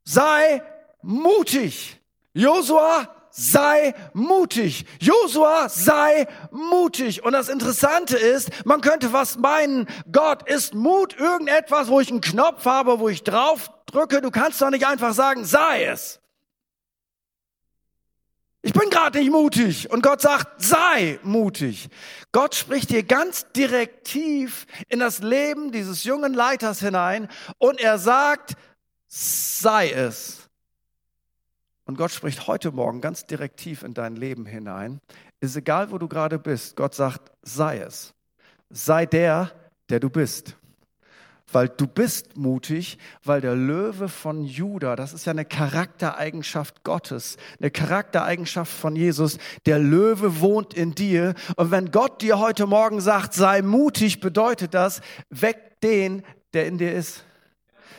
sei 0.03 0.61
mutig. 1.05 2.01
Josua, 2.33 3.07
sei 3.29 3.93
mutig. 4.13 4.85
Josua, 4.99 5.69
sei 5.69 6.27
mutig. 6.51 7.23
Und 7.23 7.33
das 7.33 7.49
Interessante 7.49 8.17
ist, 8.17 8.49
man 8.65 8.81
könnte 8.81 9.09
fast 9.09 9.39
meinen, 9.39 9.87
Gott 10.11 10.49
ist 10.49 10.73
Mut 10.73 11.15
irgendetwas, 11.17 11.87
wo 11.87 11.99
ich 11.99 12.09
einen 12.09 12.21
Knopf 12.21 12.65
habe, 12.65 12.99
wo 12.99 13.09
ich 13.09 13.23
drauf 13.23 13.71
drücke. 13.85 14.21
Du 14.21 14.31
kannst 14.31 14.61
doch 14.61 14.69
nicht 14.69 14.87
einfach 14.87 15.13
sagen, 15.13 15.45
sei 15.45 15.85
es. 15.85 16.19
Ich 18.61 18.73
bin 18.73 18.89
gerade 18.89 19.19
nicht 19.19 19.31
mutig. 19.31 19.91
Und 19.91 20.01
Gott 20.01 20.21
sagt, 20.21 20.59
sei 20.63 21.19
mutig. 21.21 21.87
Gott 22.31 22.55
spricht 22.55 22.89
hier 22.89 23.03
ganz 23.03 23.45
direktiv 23.55 24.65
in 24.89 24.99
das 24.99 25.19
Leben 25.19 25.71
dieses 25.71 26.03
jungen 26.03 26.33
Leiters 26.33 26.79
hinein 26.79 27.29
und 27.59 27.79
er 27.79 27.99
sagt, 27.99 28.55
sei 29.07 29.91
es. 29.91 30.44
Und 31.85 31.97
Gott 31.97 32.11
spricht 32.11 32.47
heute 32.47 32.71
Morgen 32.71 32.99
ganz 32.99 33.25
direktiv 33.25 33.83
in 33.83 33.93
dein 33.93 34.15
Leben 34.15 34.45
hinein. 34.45 34.99
Ist 35.39 35.55
egal, 35.55 35.91
wo 35.91 35.97
du 35.97 36.07
gerade 36.07 36.39
bist. 36.39 36.75
Gott 36.75 36.95
sagt, 36.95 37.31
sei 37.43 37.77
es. 37.79 38.13
Sei 38.69 39.05
der, 39.05 39.51
der 39.89 39.99
du 39.99 40.09
bist. 40.09 40.57
weil 41.51 41.69
du 41.69 41.87
bist 41.87 42.37
mutig, 42.37 42.97
weil 43.23 43.39
der 43.39 43.55
Löwe 43.55 44.09
von 44.09 44.43
Juda, 44.43 44.95
das 44.95 45.13
ist 45.13 45.25
ja 45.25 45.31
eine 45.31 45.45
Charaktereigenschaft 45.45 46.83
Gottes, 46.83 47.37
eine 47.59 47.71
Charaktereigenschaft 47.71 48.71
von 48.71 48.95
Jesus, 48.95 49.37
der 49.65 49.79
Löwe 49.79 50.41
wohnt 50.41 50.73
in 50.73 50.95
dir. 50.95 51.35
Und 51.55 51.71
wenn 51.71 51.91
Gott 51.91 52.21
dir 52.21 52.39
heute 52.39 52.65
Morgen 52.65 52.99
sagt, 52.99 53.33
sei 53.33 53.61
mutig, 53.61 54.19
bedeutet 54.19 54.73
das, 54.73 55.01
weck 55.29 55.79
den, 55.81 56.23
der 56.53 56.65
in 56.65 56.77
dir 56.77 56.93
ist. 56.93 57.23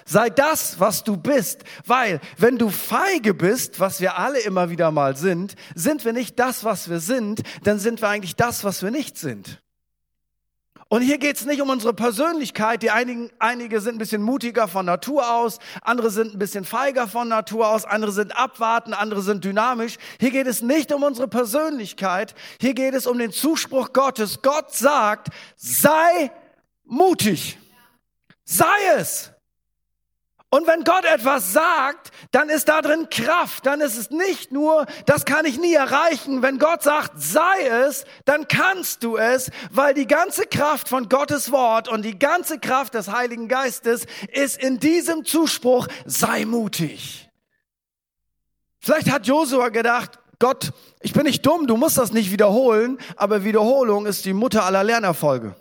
Sei 0.04 0.30
das, 0.30 0.78
was 0.80 1.04
du 1.04 1.16
bist, 1.16 1.64
weil 1.84 2.20
wenn 2.38 2.58
du 2.58 2.68
feige 2.70 3.34
bist, 3.34 3.80
was 3.80 4.00
wir 4.00 4.18
alle 4.18 4.40
immer 4.40 4.70
wieder 4.70 4.90
mal 4.90 5.16
sind, 5.16 5.54
sind 5.74 6.04
wir 6.04 6.12
nicht 6.12 6.38
das, 6.38 6.64
was 6.64 6.88
wir 6.88 7.00
sind, 7.00 7.42
dann 7.64 7.78
sind 7.78 8.00
wir 8.00 8.08
eigentlich 8.08 8.36
das, 8.36 8.64
was 8.64 8.82
wir 8.82 8.90
nicht 8.90 9.18
sind. 9.18 9.60
Und 10.88 11.02
hier 11.02 11.18
geht 11.18 11.36
es 11.36 11.44
nicht 11.44 11.60
um 11.60 11.68
unsere 11.68 11.92
Persönlichkeit. 11.92 12.80
Die 12.82 12.92
einigen, 12.92 13.30
einige 13.40 13.80
sind 13.80 13.96
ein 13.96 13.98
bisschen 13.98 14.22
mutiger 14.22 14.68
von 14.68 14.86
Natur 14.86 15.28
aus, 15.28 15.58
andere 15.82 16.10
sind 16.10 16.34
ein 16.34 16.38
bisschen 16.38 16.64
feiger 16.64 17.08
von 17.08 17.26
Natur 17.26 17.68
aus, 17.68 17.84
andere 17.84 18.12
sind 18.12 18.36
abwarten, 18.36 18.94
andere 18.94 19.22
sind 19.22 19.44
dynamisch. 19.44 19.96
Hier 20.20 20.30
geht 20.30 20.46
es 20.46 20.62
nicht 20.62 20.92
um 20.92 21.02
unsere 21.02 21.26
Persönlichkeit. 21.26 22.36
Hier 22.60 22.74
geht 22.74 22.94
es 22.94 23.08
um 23.08 23.18
den 23.18 23.32
Zuspruch 23.32 23.92
Gottes. 23.92 24.42
Gott 24.42 24.72
sagt, 24.72 25.28
sei 25.56 26.30
mutig. 26.84 27.58
Sei 28.44 28.66
es. 28.96 29.32
Und 30.48 30.66
wenn 30.68 30.84
Gott 30.84 31.04
etwas 31.04 31.52
sagt, 31.52 32.12
dann 32.30 32.48
ist 32.48 32.68
da 32.68 32.80
drin 32.80 33.08
Kraft. 33.10 33.66
Dann 33.66 33.80
ist 33.80 33.96
es 33.96 34.10
nicht 34.10 34.52
nur, 34.52 34.86
das 35.04 35.24
kann 35.24 35.44
ich 35.44 35.58
nie 35.58 35.74
erreichen. 35.74 36.40
Wenn 36.40 36.58
Gott 36.58 36.82
sagt, 36.82 37.12
sei 37.16 37.66
es, 37.66 38.04
dann 38.24 38.46
kannst 38.46 39.02
du 39.02 39.16
es, 39.16 39.50
weil 39.72 39.92
die 39.92 40.06
ganze 40.06 40.46
Kraft 40.46 40.88
von 40.88 41.08
Gottes 41.08 41.50
Wort 41.50 41.88
und 41.88 42.04
die 42.04 42.18
ganze 42.18 42.60
Kraft 42.60 42.94
des 42.94 43.10
Heiligen 43.10 43.48
Geistes 43.48 44.06
ist 44.32 44.62
in 44.62 44.78
diesem 44.78 45.24
Zuspruch, 45.24 45.88
sei 46.04 46.44
mutig. 46.44 47.28
Vielleicht 48.78 49.10
hat 49.10 49.26
Josua 49.26 49.70
gedacht, 49.70 50.20
Gott, 50.38 50.72
ich 51.00 51.12
bin 51.12 51.24
nicht 51.24 51.44
dumm, 51.44 51.66
du 51.66 51.76
musst 51.76 51.98
das 51.98 52.12
nicht 52.12 52.30
wiederholen, 52.30 52.98
aber 53.16 53.42
Wiederholung 53.42 54.06
ist 54.06 54.24
die 54.24 54.32
Mutter 54.32 54.64
aller 54.64 54.84
Lernerfolge. 54.84 55.56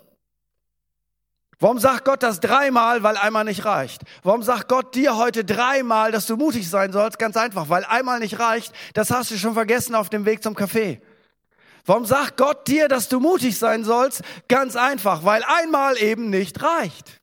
Warum 1.58 1.78
sagt 1.78 2.04
Gott 2.04 2.22
das 2.22 2.40
dreimal, 2.40 3.02
weil 3.02 3.16
einmal 3.16 3.44
nicht 3.44 3.64
reicht? 3.64 4.02
Warum 4.22 4.42
sagt 4.42 4.68
Gott 4.68 4.94
dir 4.94 5.16
heute 5.16 5.42
dreimal, 5.44 6.12
dass 6.12 6.26
du 6.26 6.36
mutig 6.36 6.68
sein 6.68 6.92
sollst? 6.92 7.18
Ganz 7.18 7.36
einfach, 7.36 7.70
weil 7.70 7.84
einmal 7.84 8.18
nicht 8.18 8.38
reicht, 8.38 8.72
das 8.92 9.10
hast 9.10 9.30
du 9.30 9.38
schon 9.38 9.54
vergessen 9.54 9.94
auf 9.94 10.10
dem 10.10 10.26
Weg 10.26 10.42
zum 10.42 10.54
Café. 10.54 11.00
Warum 11.86 12.04
sagt 12.04 12.36
Gott 12.36 12.66
dir, 12.68 12.88
dass 12.88 13.08
du 13.08 13.20
mutig 13.20 13.58
sein 13.58 13.84
sollst? 13.84 14.22
Ganz 14.48 14.76
einfach, 14.76 15.24
weil 15.24 15.42
einmal 15.44 15.96
eben 15.96 16.28
nicht 16.28 16.62
reicht. 16.62 17.20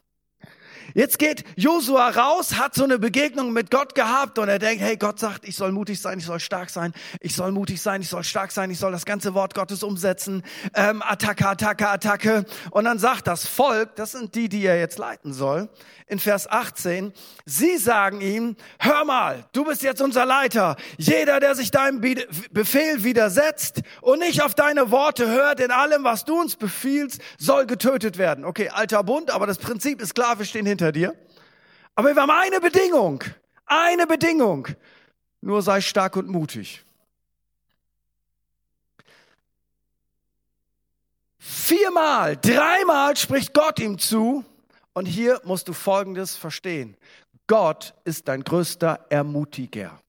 Jetzt 0.93 1.17
geht 1.17 1.43
Josua 1.55 2.09
raus, 2.09 2.55
hat 2.55 2.75
so 2.75 2.83
eine 2.83 3.00
Begegnung 3.00 3.51
mit 3.51 3.71
Gott 3.71 3.95
gehabt 3.95 4.38
und 4.38 4.47
er 4.47 4.59
denkt, 4.59 4.83
hey, 4.83 4.95
Gott 4.95 5.19
sagt, 5.19 5.47
ich 5.47 5.55
soll 5.55 5.71
mutig 5.71 6.00
sein, 6.00 6.19
ich 6.19 6.25
soll 6.25 6.39
stark 6.39 6.69
sein, 6.69 6.93
ich 7.19 7.35
soll 7.35 7.51
mutig 7.51 7.81
sein, 7.81 8.01
ich 8.01 8.09
soll 8.09 8.23
stark 8.23 8.51
sein, 8.51 8.69
ich 8.69 8.77
soll 8.77 8.91
das 8.91 9.05
ganze 9.05 9.33
Wort 9.33 9.55
Gottes 9.55 9.81
umsetzen, 9.81 10.43
ähm, 10.75 11.01
Attacke, 11.01 11.47
Attacke, 11.47 11.89
Attacke. 11.89 12.45
Und 12.69 12.85
dann 12.85 13.00
sagt 13.00 13.25
das 13.25 13.47
Volk, 13.47 13.95
das 13.95 14.12
sind 14.12 14.35
die, 14.35 14.50
die 14.50 14.65
er 14.65 14.77
jetzt 14.77 15.00
leiten 15.00 15.33
soll, 15.33 15.69
in 16.07 16.19
Vers 16.19 16.47
18, 16.47 17.12
sie 17.45 17.77
sagen 17.77 18.21
ihm, 18.21 18.55
hör 18.77 19.03
mal, 19.03 19.45
du 19.53 19.65
bist 19.65 19.81
jetzt 19.81 20.01
unser 20.01 20.25
Leiter. 20.25 20.75
Jeder, 20.97 21.39
der 21.39 21.55
sich 21.55 21.71
deinem 21.71 22.01
Befehl 22.51 23.03
widersetzt 23.03 23.81
und 24.01 24.19
nicht 24.19 24.43
auf 24.43 24.53
deine 24.53 24.91
Worte 24.91 25.27
hört 25.27 25.59
in 25.59 25.71
allem, 25.71 26.03
was 26.03 26.25
du 26.25 26.39
uns 26.39 26.55
befiehlst, 26.55 27.19
soll 27.39 27.65
getötet 27.65 28.17
werden. 28.19 28.45
Okay, 28.45 28.69
alter 28.69 29.03
Bund, 29.03 29.31
aber 29.31 29.47
das 29.47 29.57
Prinzip 29.57 30.01
ist 30.01 30.13
klar, 30.13 30.38
wir 30.38 30.45
stehen 30.45 30.65
hinter 30.65 30.82
dir. 30.91 31.15
Aber 31.95 32.15
wir 32.15 32.21
haben 32.21 32.31
eine 32.31 32.59
Bedingung, 32.59 33.23
eine 33.65 34.07
Bedingung. 34.07 34.67
Nur 35.41 35.61
sei 35.61 35.81
stark 35.81 36.15
und 36.15 36.27
mutig. 36.27 36.83
Viermal, 41.37 42.37
dreimal 42.37 43.17
spricht 43.17 43.53
Gott 43.53 43.79
ihm 43.79 44.00
zu, 44.00 44.46
und 44.93 45.05
hier 45.05 45.41
musst 45.43 45.67
du 45.67 45.74
Folgendes 45.74 46.35
verstehen. 46.35 46.96
Gott 47.48 47.93
ist 48.05 48.27
dein 48.27 48.43
größter 48.43 49.07
Ermutiger. 49.09 50.02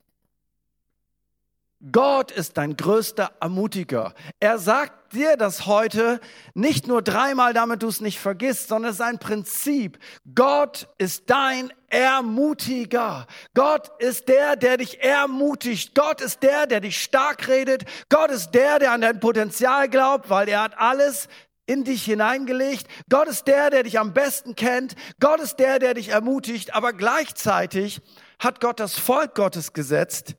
Gott 1.93 2.31
ist 2.31 2.57
dein 2.57 2.77
größter 2.77 3.33
Ermutiger. 3.41 4.15
Er 4.41 4.59
sagt 4.59 5.13
dir 5.13 5.37
das 5.37 5.67
heute 5.67 6.19
nicht 6.55 6.87
nur 6.87 7.03
dreimal, 7.03 7.53
damit 7.53 7.83
du 7.83 7.89
es 7.89 8.01
nicht 8.01 8.19
vergisst, 8.19 8.69
sondern 8.69 8.91
es 8.91 8.97
ist 8.97 9.03
ein 9.03 9.19
Prinzip. 9.19 9.99
Gott 10.35 10.89
ist 10.97 11.29
dein 11.29 11.73
Ermutiger. 11.89 13.27
Gott 13.55 13.91
ist 13.99 14.29
der, 14.29 14.57
der 14.57 14.79
dich 14.79 15.03
ermutigt. 15.03 15.95
Gott 15.95 16.23
ist 16.23 16.43
der, 16.43 16.67
der 16.67 16.81
dich 16.81 17.03
stark 17.03 17.49
redet. 17.49 17.85
Gott 18.09 18.31
ist 18.31 18.53
der, 18.53 18.79
der 18.79 18.93
an 18.93 19.03
dein 19.03 19.21
Potenzial 19.21 19.91
glaubt, 19.91 20.31
weil 20.31 20.49
er 20.49 20.63
hat 20.63 20.79
alles 20.79 21.29
in 21.67 21.85
dich 21.85 22.05
hineingelegt. 22.05 22.87
Gott 23.11 23.29
ist 23.29 23.47
der, 23.47 23.69
der 23.69 23.83
dich 23.83 23.99
am 23.99 24.15
besten 24.15 24.55
kennt. 24.55 24.95
Gott 25.21 25.41
ist 25.41 25.57
der, 25.57 25.79
der 25.79 25.95
dich 25.95 26.09
ermutigt. 26.09 26.75
Aber 26.75 26.95
gleichzeitig 26.95 28.01
hat 28.39 28.61
Gott 28.61 28.81
das 28.81 28.99
Volk 28.99 29.35
Gottes 29.35 29.73
gesetzt, 29.73 30.35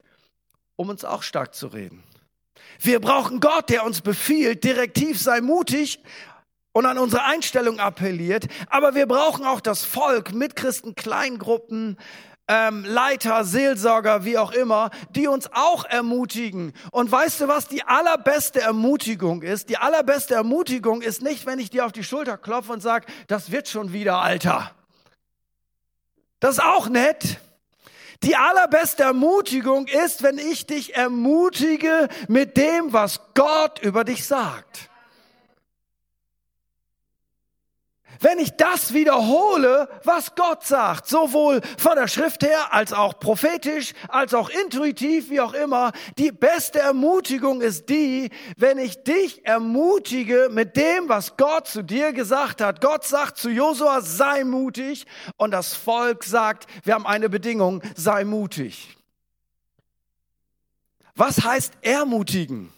um 0.76 0.90
uns 0.90 1.06
auch 1.06 1.24
stark 1.24 1.54
zu 1.54 1.68
reden. 1.68 2.04
Wir 2.80 3.00
brauchen 3.00 3.40
Gott, 3.40 3.70
der 3.70 3.86
uns 3.86 4.02
befiehlt, 4.02 4.64
direktiv 4.64 5.22
sei 5.22 5.42
mutig 5.42 6.00
und 6.72 6.86
an 6.86 6.98
unsere 6.98 7.24
Einstellung 7.24 7.80
appelliert. 7.80 8.48
Aber 8.70 8.96
wir 8.96 9.08
brauchen 9.08 9.46
auch 9.46 9.62
das 9.62 9.86
Volk 9.86 10.34
mit 10.34 10.56
Christen, 10.56 10.96
Kleingruppen, 10.96 11.98
ähm, 12.48 12.84
Leiter, 12.86 13.44
Seelsorger, 13.44 14.24
wie 14.26 14.38
auch 14.38 14.52
immer, 14.52 14.92
die 15.12 15.28
uns 15.28 15.50
auch 15.52 15.86
ermutigen. 15.86 16.74
Und 16.92 17.12
weißt 17.12 17.42
du, 17.42 17.48
was 17.48 17.68
die 17.68 17.84
allerbeste 17.84 18.62
Ermutigung 18.62 19.42
ist? 19.42 19.70
Die 19.70 19.78
allerbeste 19.78 20.36
Ermutigung 20.36 21.02
ist 21.02 21.22
nicht, 21.22 21.46
wenn 21.46 21.60
ich 21.60 21.70
dir 21.70 21.86
auf 21.86 21.92
die 21.92 22.04
Schulter 22.04 22.38
klopfe 22.38 22.74
und 22.74 22.82
sage, 22.82 23.08
das 23.28 23.52
wird 23.52 23.68
schon 23.68 23.94
wieder, 23.94 24.18
Alter. 24.18 24.72
Das 26.40 26.58
ist 26.58 26.64
auch 26.64 26.90
nett. 26.90 27.40
Die 28.26 28.36
allerbeste 28.36 29.04
Ermutigung 29.04 29.86
ist, 29.88 30.24
wenn 30.24 30.40
ich 30.40 30.66
dich 30.66 30.96
ermutige 30.96 32.10
mit 32.28 32.58
dem, 32.58 32.92
was 32.92 33.22
Gott 33.36 33.80
über 33.84 34.04
dich 34.04 34.26
sagt. 34.26 34.90
Wenn 38.19 38.39
ich 38.39 38.51
das 38.51 38.93
wiederhole, 38.93 39.89
was 40.04 40.36
Gott 40.36 40.65
sagt, 40.65 41.08
sowohl 41.08 41.62
von 41.78 41.95
der 41.95 42.08
Schrift 42.08 42.43
her 42.43 42.73
als 42.73 42.93
auch 42.93 43.19
prophetisch, 43.19 43.93
als 44.08 44.34
auch 44.34 44.49
intuitiv, 44.49 45.30
wie 45.30 45.41
auch 45.41 45.54
immer, 45.54 45.91
die 46.17 46.32
beste 46.32 46.80
Ermutigung 46.80 47.62
ist 47.62 47.89
die, 47.89 48.30
wenn 48.58 48.78
ich 48.78 49.04
dich 49.04 49.45
ermutige 49.45 50.49
mit 50.51 50.75
dem, 50.75 51.10
was 51.10 51.38
Gott 51.38 51.67
zu 51.67 51.84
dir 51.84 52.13
gesagt 52.13 52.62
hat. 52.62 52.82
Gott 52.82 53.06
sagt 53.06 53.38
zu 53.38 53.49
Josua, 53.49 54.01
sei 54.01 54.43
mutig 54.43 55.06
und 55.38 55.51
das 55.51 55.73
Volk 55.73 56.23
sagt, 56.23 56.67
wir 56.84 56.93
haben 56.93 57.08
eine 57.08 57.30
Bedingung, 57.30 57.82
sei 57.95 58.23
mutig. 58.23 58.95
Was 61.15 61.43
heißt 61.43 61.73
ermutigen? 61.82 62.71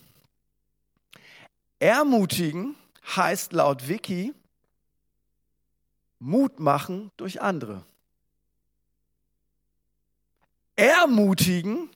Ermutigen 1.79 2.75
heißt 3.15 3.53
laut 3.53 3.87
Wiki, 3.87 4.33
Mut 6.19 6.59
machen 6.59 7.11
durch 7.17 7.41
andere. 7.41 7.83
Ermutigen 10.75 11.89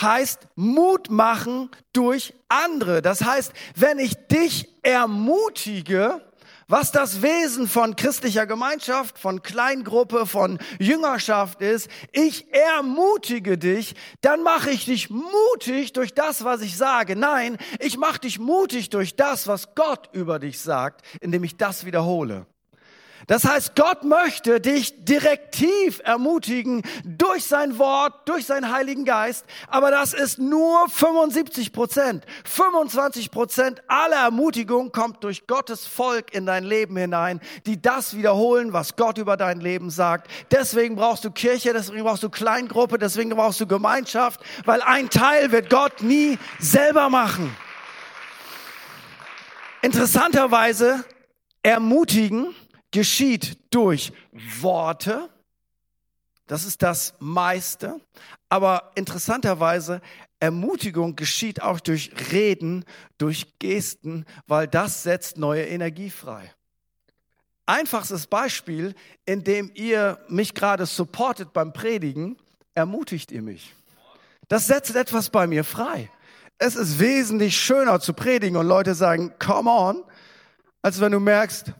heißt 0.00 0.48
Mut 0.56 1.10
machen 1.10 1.70
durch 1.92 2.34
andere. 2.48 3.02
Das 3.02 3.24
heißt, 3.24 3.52
wenn 3.76 3.98
ich 3.98 4.14
dich 4.28 4.68
ermutige, 4.82 6.20
was 6.66 6.92
das 6.92 7.22
Wesen 7.22 7.68
von 7.68 7.94
christlicher 7.94 8.46
Gemeinschaft, 8.46 9.18
von 9.18 9.42
Kleingruppe, 9.42 10.26
von 10.26 10.58
Jüngerschaft 10.78 11.60
ist, 11.60 11.88
ich 12.12 12.52
ermutige 12.52 13.58
dich, 13.58 13.94
dann 14.22 14.42
mache 14.42 14.70
ich 14.70 14.86
dich 14.86 15.10
mutig 15.10 15.92
durch 15.92 16.14
das, 16.14 16.44
was 16.44 16.62
ich 16.62 16.76
sage. 16.76 17.16
Nein, 17.16 17.58
ich 17.80 17.98
mache 17.98 18.20
dich 18.20 18.38
mutig 18.38 18.90
durch 18.90 19.14
das, 19.14 19.46
was 19.46 19.74
Gott 19.74 20.08
über 20.12 20.38
dich 20.38 20.58
sagt, 20.58 21.04
indem 21.20 21.44
ich 21.44 21.56
das 21.56 21.84
wiederhole. 21.84 22.46
Das 23.26 23.44
heißt, 23.44 23.74
Gott 23.74 24.04
möchte 24.04 24.60
dich 24.60 25.04
direktiv 25.04 26.00
ermutigen 26.04 26.82
durch 27.04 27.44
sein 27.44 27.78
Wort, 27.78 28.28
durch 28.28 28.44
seinen 28.46 28.70
Heiligen 28.70 29.04
Geist. 29.04 29.46
Aber 29.68 29.90
das 29.90 30.12
ist 30.12 30.38
nur 30.38 30.88
75 30.88 31.72
Prozent. 31.72 32.24
25 32.44 33.30
Prozent 33.30 33.82
aller 33.88 34.24
Ermutigung 34.24 34.92
kommt 34.92 35.24
durch 35.24 35.46
Gottes 35.46 35.86
Volk 35.86 36.34
in 36.34 36.44
dein 36.44 36.64
Leben 36.64 36.96
hinein, 36.96 37.40
die 37.66 37.80
das 37.80 38.16
wiederholen, 38.16 38.72
was 38.72 38.96
Gott 38.96 39.18
über 39.18 39.36
dein 39.36 39.60
Leben 39.60 39.90
sagt. 39.90 40.30
Deswegen 40.50 40.96
brauchst 40.96 41.24
du 41.24 41.30
Kirche, 41.30 41.72
deswegen 41.72 42.04
brauchst 42.04 42.22
du 42.22 42.30
Kleingruppe, 42.30 42.98
deswegen 42.98 43.30
brauchst 43.30 43.60
du 43.60 43.66
Gemeinschaft, 43.66 44.40
weil 44.64 44.82
ein 44.82 45.08
Teil 45.08 45.50
wird 45.50 45.70
Gott 45.70 46.02
nie 46.02 46.38
selber 46.58 47.08
machen. 47.08 47.54
Interessanterweise 49.80 51.04
ermutigen 51.62 52.54
geschieht 52.94 53.58
durch 53.70 54.12
Worte. 54.60 55.28
Das 56.46 56.64
ist 56.64 56.80
das 56.80 57.14
meiste. 57.18 58.00
Aber 58.48 58.92
interessanterweise, 58.94 60.00
Ermutigung 60.38 61.16
geschieht 61.16 61.60
auch 61.60 61.80
durch 61.80 62.12
Reden, 62.30 62.84
durch 63.18 63.58
Gesten, 63.58 64.24
weil 64.46 64.68
das 64.68 65.02
setzt 65.02 65.38
neue 65.38 65.64
Energie 65.64 66.08
frei. 66.08 66.54
Einfachstes 67.66 68.28
Beispiel, 68.28 68.94
in 69.26 69.42
dem 69.42 69.72
ihr 69.74 70.20
mich 70.28 70.54
gerade 70.54 70.86
supportet 70.86 71.52
beim 71.52 71.72
Predigen, 71.72 72.36
ermutigt 72.74 73.32
ihr 73.32 73.42
mich. 73.42 73.74
Das 74.46 74.68
setzt 74.68 74.94
etwas 74.94 75.30
bei 75.30 75.48
mir 75.48 75.64
frei. 75.64 76.10
Es 76.58 76.76
ist 76.76 77.00
wesentlich 77.00 77.58
schöner 77.58 77.98
zu 77.98 78.12
predigen 78.12 78.56
und 78.56 78.68
Leute 78.68 78.94
sagen, 78.94 79.32
come 79.40 79.70
on, 79.70 80.04
als 80.82 81.00
wenn 81.00 81.10
du 81.10 81.18
merkst, 81.18 81.72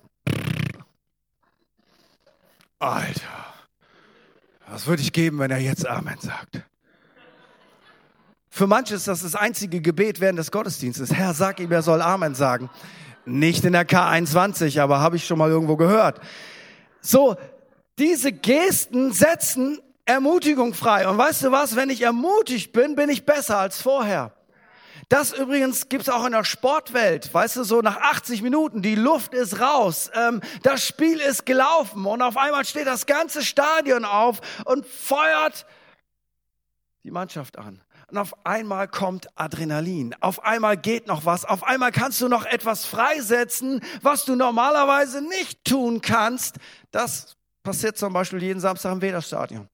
Alter, 2.85 3.47
was 4.69 4.87
würde 4.87 5.03
ich 5.03 5.13
geben, 5.13 5.39
wenn 5.39 5.51
er 5.51 5.59
jetzt 5.59 5.87
Amen 5.87 6.19
sagt? 6.21 6.63
Für 8.51 8.67
manche 8.67 8.95
ist 8.95 9.09
das 9.09 9.23
das 9.23 9.35
einzige 9.35 9.81
Gebet 9.81 10.21
während 10.21 10.39
des 10.39 10.53
Gottesdienstes. 10.53 11.13
Herr, 11.13 11.35
sag 11.35 11.59
ihm, 11.59 11.73
er 11.73 11.83
soll 11.83 12.01
Amen 12.01 12.35
sagen. 12.35 12.71
Nicht 13.27 13.65
in 13.65 13.73
der 13.73 13.89
K21, 13.89 14.81
aber 14.81 15.01
habe 15.01 15.17
ich 15.17 15.27
schon 15.27 15.39
mal 15.39 15.51
irgendwo 15.51 15.77
gehört. 15.77 16.21
So, 17.01 17.37
diese 17.99 18.33
Gesten 18.33 19.13
setzen 19.13 19.81
Ermutigung 20.05 20.75
frei. 20.75 21.09
Und 21.09 21.17
weißt 21.19 21.45
du 21.45 21.53
was, 21.53 21.77
wenn 21.77 21.91
ich 21.91 22.03
ermutigt 22.03 22.73
bin, 22.73 22.95
bin 22.95 23.09
ich 23.09 23.25
besser 23.25 23.59
als 23.59 23.81
vorher. 23.81 24.33
Das 25.09 25.33
übrigens 25.33 25.89
gibt's 25.89 26.09
auch 26.09 26.25
in 26.25 26.33
der 26.33 26.45
Sportwelt, 26.45 27.33
weißt 27.33 27.57
du, 27.57 27.65
so 27.65 27.81
nach 27.81 27.99
80 27.99 28.43
Minuten, 28.43 28.83
die 28.83 28.95
Luft 28.95 29.35
ist 29.35 29.61
raus, 29.61 30.11
ähm, 30.15 30.41
das 30.63 30.87
Spiel 30.87 31.21
ist 31.21 31.47
gelaufen 31.47 32.07
und 32.07 32.23
auf 32.23 32.37
einmal 32.37 32.65
steht 32.65 32.87
das 32.87 33.07
ganze 33.07 33.43
Stadion 33.43 34.05
auf 34.05 34.41
und 34.65 34.87
feuert 34.87 35.67
die 37.05 37.11
Mannschaft 37.11 37.59
an. 37.59 37.83
Und 38.11 38.19
auf 38.19 38.47
einmal 38.47 38.87
kommt 38.89 39.29
Adrenalin, 39.35 40.15
auf 40.21 40.45
einmal 40.45 40.77
geht 40.77 41.07
noch 41.07 41.25
was, 41.25 41.45
auf 41.45 41.65
einmal 41.65 41.91
kannst 41.91 42.21
du 42.21 42.29
noch 42.29 42.45
etwas 42.45 42.85
freisetzen, 42.85 43.81
was 44.03 44.25
du 44.25 44.37
normalerweise 44.37 45.23
nicht 45.23 45.65
tun 45.65 46.01
kannst. 46.01 46.57
Das 46.91 47.37
passiert 47.63 47.99
zum 47.99 48.13
Beispiel 48.13 48.43
jeden 48.43 48.61
Samstag 48.61 48.93
im 48.93 49.03
Wederstadion. 49.03 49.69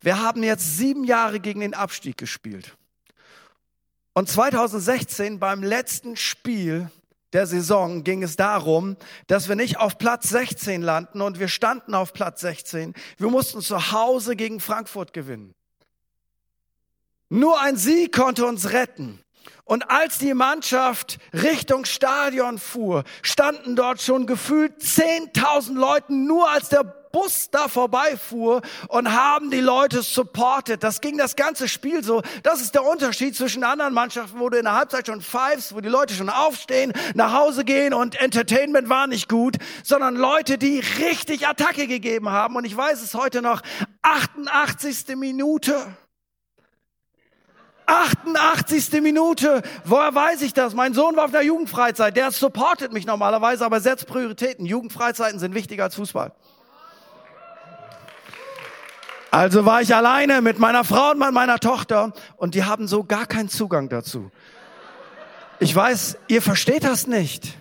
Wir 0.00 0.20
haben 0.20 0.42
jetzt 0.42 0.76
sieben 0.76 1.04
Jahre 1.04 1.40
gegen 1.40 1.60
den 1.60 1.74
Abstieg 1.74 2.16
gespielt. 2.16 2.76
Und 4.12 4.28
2016 4.28 5.38
beim 5.38 5.62
letzten 5.62 6.16
Spiel 6.16 6.90
der 7.32 7.46
Saison 7.46 8.02
ging 8.02 8.22
es 8.22 8.36
darum, 8.36 8.96
dass 9.28 9.48
wir 9.48 9.54
nicht 9.54 9.78
auf 9.78 9.98
Platz 9.98 10.28
16 10.30 10.82
landen 10.82 11.20
und 11.20 11.38
wir 11.38 11.48
standen 11.48 11.94
auf 11.94 12.12
Platz 12.12 12.40
16. 12.40 12.94
Wir 13.18 13.28
mussten 13.28 13.60
zu 13.60 13.92
Hause 13.92 14.34
gegen 14.34 14.58
Frankfurt 14.58 15.12
gewinnen. 15.12 15.54
Nur 17.28 17.60
ein 17.60 17.76
Sieg 17.76 18.12
konnte 18.12 18.44
uns 18.44 18.72
retten. 18.72 19.20
Und 19.64 19.88
als 19.88 20.18
die 20.18 20.34
Mannschaft 20.34 21.18
Richtung 21.32 21.84
Stadion 21.84 22.58
fuhr, 22.58 23.04
standen 23.22 23.76
dort 23.76 24.02
schon 24.02 24.26
gefühlt 24.26 24.82
10.000 24.82 25.74
Leuten 25.74 26.26
nur 26.26 26.50
als 26.50 26.70
der 26.70 26.99
Bus 27.12 27.50
da 27.50 27.68
vorbeifuhr 27.68 28.62
und 28.88 29.12
haben 29.12 29.50
die 29.50 29.60
Leute 29.60 30.02
supported. 30.02 30.82
Das 30.82 31.00
ging 31.00 31.18
das 31.18 31.36
ganze 31.36 31.68
Spiel 31.68 32.04
so. 32.04 32.22
Das 32.42 32.60
ist 32.60 32.74
der 32.74 32.84
Unterschied 32.84 33.36
zwischen 33.36 33.64
anderen 33.64 33.94
Mannschaften, 33.94 34.38
wo 34.38 34.48
du 34.48 34.58
in 34.58 34.64
der 34.64 34.74
Halbzeit 34.74 35.06
schon 35.06 35.20
pfeifst, 35.20 35.74
wo 35.74 35.80
die 35.80 35.88
Leute 35.88 36.14
schon 36.14 36.30
aufstehen, 36.30 36.92
nach 37.14 37.32
Hause 37.32 37.64
gehen 37.64 37.94
und 37.94 38.20
Entertainment 38.20 38.88
war 38.88 39.06
nicht 39.06 39.28
gut, 39.28 39.56
sondern 39.82 40.16
Leute, 40.16 40.58
die 40.58 40.80
richtig 40.98 41.46
Attacke 41.46 41.86
gegeben 41.86 42.30
haben. 42.30 42.56
Und 42.56 42.64
ich 42.64 42.76
weiß 42.76 43.02
es 43.02 43.14
heute 43.14 43.42
noch, 43.42 43.62
88. 44.02 45.16
Minute. 45.16 45.94
88. 47.86 49.00
Minute. 49.02 49.62
Woher 49.84 50.14
weiß 50.14 50.42
ich 50.42 50.54
das? 50.54 50.74
Mein 50.74 50.94
Sohn 50.94 51.16
war 51.16 51.24
auf 51.24 51.32
der 51.32 51.42
Jugendfreizeit. 51.42 52.16
Der 52.16 52.30
supportet 52.30 52.92
mich 52.92 53.04
normalerweise, 53.04 53.64
aber 53.64 53.80
setzt 53.80 54.06
Prioritäten. 54.06 54.64
Jugendfreizeiten 54.64 55.40
sind 55.40 55.54
wichtiger 55.54 55.84
als 55.84 55.96
Fußball. 55.96 56.32
Also 59.30 59.64
war 59.64 59.80
ich 59.80 59.94
alleine 59.94 60.42
mit 60.42 60.58
meiner 60.58 60.82
Frau 60.82 61.12
und 61.12 61.18
meiner 61.18 61.60
Tochter 61.60 62.12
und 62.36 62.54
die 62.54 62.64
haben 62.64 62.88
so 62.88 63.04
gar 63.04 63.26
keinen 63.26 63.48
Zugang 63.48 63.88
dazu. 63.88 64.30
Ich 65.60 65.74
weiß, 65.74 66.18
ihr 66.26 66.42
versteht 66.42 66.84
das 66.84 67.06
nicht. 67.06 67.56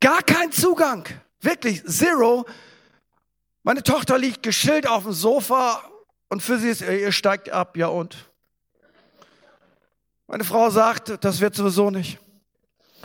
Gar 0.00 0.22
keinen 0.22 0.52
Zugang. 0.52 1.08
Wirklich, 1.40 1.84
zero. 1.86 2.46
Meine 3.64 3.82
Tochter 3.82 4.18
liegt 4.18 4.42
geschillt 4.42 4.86
auf 4.86 5.02
dem 5.04 5.12
Sofa 5.12 5.82
und 6.28 6.42
für 6.42 6.58
sie 6.58 6.68
ist, 6.68 6.82
ihr 6.82 7.10
steigt 7.10 7.50
ab, 7.50 7.76
ja 7.76 7.88
und? 7.88 8.30
Meine 10.28 10.44
Frau 10.44 10.70
sagt, 10.70 11.24
das 11.24 11.40
wird 11.40 11.56
sowieso 11.56 11.90
nicht. 11.90 12.20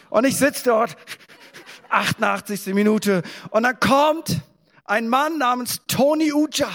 Und 0.10 0.26
ich 0.26 0.38
sitze 0.38 0.66
dort, 0.66 0.96
88. 1.90 2.68
Minute, 2.76 3.24
und 3.50 3.64
dann 3.64 3.80
kommt 3.80 4.42
ein 4.84 5.08
Mann 5.08 5.40
namens 5.40 5.82
Tony 5.88 6.32
Uja. 6.32 6.70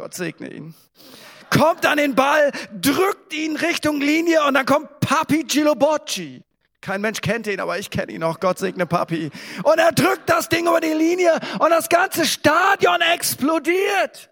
Gott 0.00 0.14
segne 0.14 0.50
ihn. 0.50 0.72
Kommt 1.50 1.84
an 1.84 1.98
den 1.98 2.14
Ball, 2.14 2.52
drückt 2.72 3.34
ihn 3.34 3.56
Richtung 3.56 4.00
Linie 4.00 4.42
und 4.46 4.54
dann 4.54 4.64
kommt 4.64 5.00
Papi 5.00 5.44
Gilobocci. 5.44 6.42
Kein 6.80 7.02
Mensch 7.02 7.20
kennt 7.20 7.46
ihn, 7.46 7.60
aber 7.60 7.78
ich 7.78 7.90
kenne 7.90 8.10
ihn 8.12 8.22
auch. 8.22 8.40
Gott 8.40 8.58
segne 8.58 8.86
Papi. 8.86 9.30
Und 9.62 9.78
er 9.78 9.92
drückt 9.92 10.30
das 10.30 10.48
Ding 10.48 10.66
über 10.66 10.80
die 10.80 10.94
Linie 10.94 11.38
und 11.58 11.68
das 11.68 11.90
ganze 11.90 12.24
Stadion 12.24 13.02
explodiert. 13.12 14.30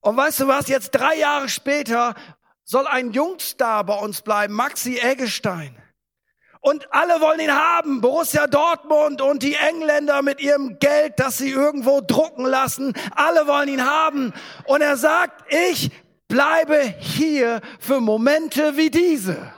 Und 0.00 0.16
weißt 0.16 0.40
du 0.40 0.48
was? 0.48 0.66
Jetzt 0.66 0.90
drei 0.90 1.14
Jahre 1.18 1.48
später 1.48 2.16
soll 2.64 2.88
ein 2.88 3.12
Jungstar 3.12 3.84
bei 3.84 3.94
uns 3.94 4.22
bleiben, 4.22 4.54
Maxi 4.54 4.98
Eggestein. 4.98 5.80
Und 6.62 6.86
alle 6.94 7.20
wollen 7.20 7.40
ihn 7.40 7.52
haben. 7.52 8.00
Borussia 8.00 8.46
Dortmund 8.46 9.20
und 9.20 9.42
die 9.42 9.56
Engländer 9.56 10.22
mit 10.22 10.40
ihrem 10.40 10.78
Geld, 10.78 11.14
das 11.16 11.38
sie 11.38 11.50
irgendwo 11.50 12.00
drucken 12.00 12.46
lassen. 12.46 12.94
Alle 13.16 13.48
wollen 13.48 13.68
ihn 13.68 13.84
haben. 13.84 14.32
Und 14.66 14.80
er 14.80 14.96
sagt, 14.96 15.44
ich 15.52 15.90
bleibe 16.28 16.80
hier 17.00 17.60
für 17.80 18.00
Momente 18.00 18.76
wie 18.76 18.90
diese. 18.90 19.52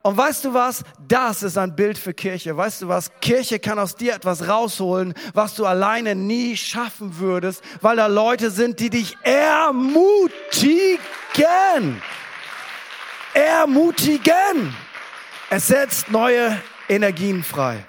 Und 0.00 0.16
weißt 0.16 0.46
du 0.46 0.54
was? 0.54 0.84
Das 1.06 1.42
ist 1.42 1.58
ein 1.58 1.76
Bild 1.76 1.98
für 1.98 2.14
Kirche. 2.14 2.56
Weißt 2.56 2.80
du 2.80 2.88
was? 2.88 3.12
Kirche 3.20 3.58
kann 3.58 3.78
aus 3.78 3.94
dir 3.94 4.14
etwas 4.14 4.48
rausholen, 4.48 5.12
was 5.34 5.54
du 5.54 5.66
alleine 5.66 6.14
nie 6.14 6.56
schaffen 6.56 7.18
würdest, 7.18 7.62
weil 7.82 7.96
da 7.96 8.06
Leute 8.06 8.50
sind, 8.50 8.80
die 8.80 8.88
dich 8.88 9.18
ermutigen. 9.22 10.98
Ermutigen. 13.34 14.74
Es 15.50 15.68
setzt 15.68 16.10
neue 16.10 16.60
Energien 16.90 17.42
frei. 17.42 17.82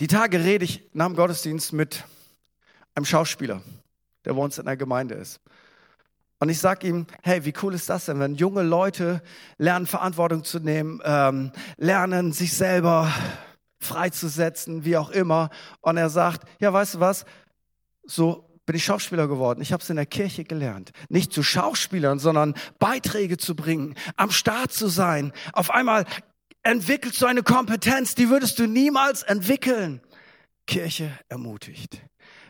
Die 0.00 0.08
Tage 0.08 0.42
rede 0.42 0.64
ich 0.64 0.90
nach 0.94 1.06
dem 1.06 1.14
Gottesdienst 1.14 1.72
mit 1.72 2.04
einem 2.96 3.04
Schauspieler, 3.04 3.62
der 4.24 4.32
bei 4.32 4.42
uns 4.42 4.58
in 4.58 4.64
der 4.64 4.76
Gemeinde 4.76 5.14
ist. 5.14 5.40
Und 6.40 6.48
ich 6.48 6.58
sage 6.58 6.88
ihm, 6.88 7.06
hey, 7.22 7.44
wie 7.44 7.54
cool 7.62 7.72
ist 7.72 7.88
das 7.88 8.06
denn, 8.06 8.18
wenn 8.18 8.34
junge 8.34 8.62
Leute 8.62 9.22
lernen, 9.58 9.86
Verantwortung 9.86 10.42
zu 10.42 10.58
nehmen, 10.58 11.00
ähm, 11.04 11.52
lernen, 11.76 12.32
sich 12.32 12.54
selber 12.54 13.08
freizusetzen, 13.78 14.84
wie 14.84 14.96
auch 14.96 15.10
immer. 15.10 15.50
Und 15.82 15.98
er 15.98 16.10
sagt, 16.10 16.48
ja, 16.58 16.72
weißt 16.72 16.94
du 16.94 17.00
was, 17.00 17.26
so 18.02 18.51
bin 18.66 18.76
ich 18.76 18.84
Schauspieler 18.84 19.28
geworden. 19.28 19.60
Ich 19.60 19.72
habe 19.72 19.82
es 19.82 19.90
in 19.90 19.96
der 19.96 20.06
Kirche 20.06 20.44
gelernt. 20.44 20.92
Nicht 21.08 21.32
zu 21.32 21.42
Schauspielern, 21.42 22.18
sondern 22.18 22.54
Beiträge 22.78 23.36
zu 23.36 23.56
bringen, 23.56 23.94
am 24.16 24.30
Start 24.30 24.72
zu 24.72 24.88
sein. 24.88 25.32
Auf 25.52 25.70
einmal 25.70 26.04
entwickelst 26.62 27.20
du 27.20 27.26
eine 27.26 27.42
Kompetenz, 27.42 28.14
die 28.14 28.30
würdest 28.30 28.58
du 28.58 28.66
niemals 28.66 29.22
entwickeln. 29.22 30.00
Kirche 30.66 31.18
ermutigt. 31.28 32.00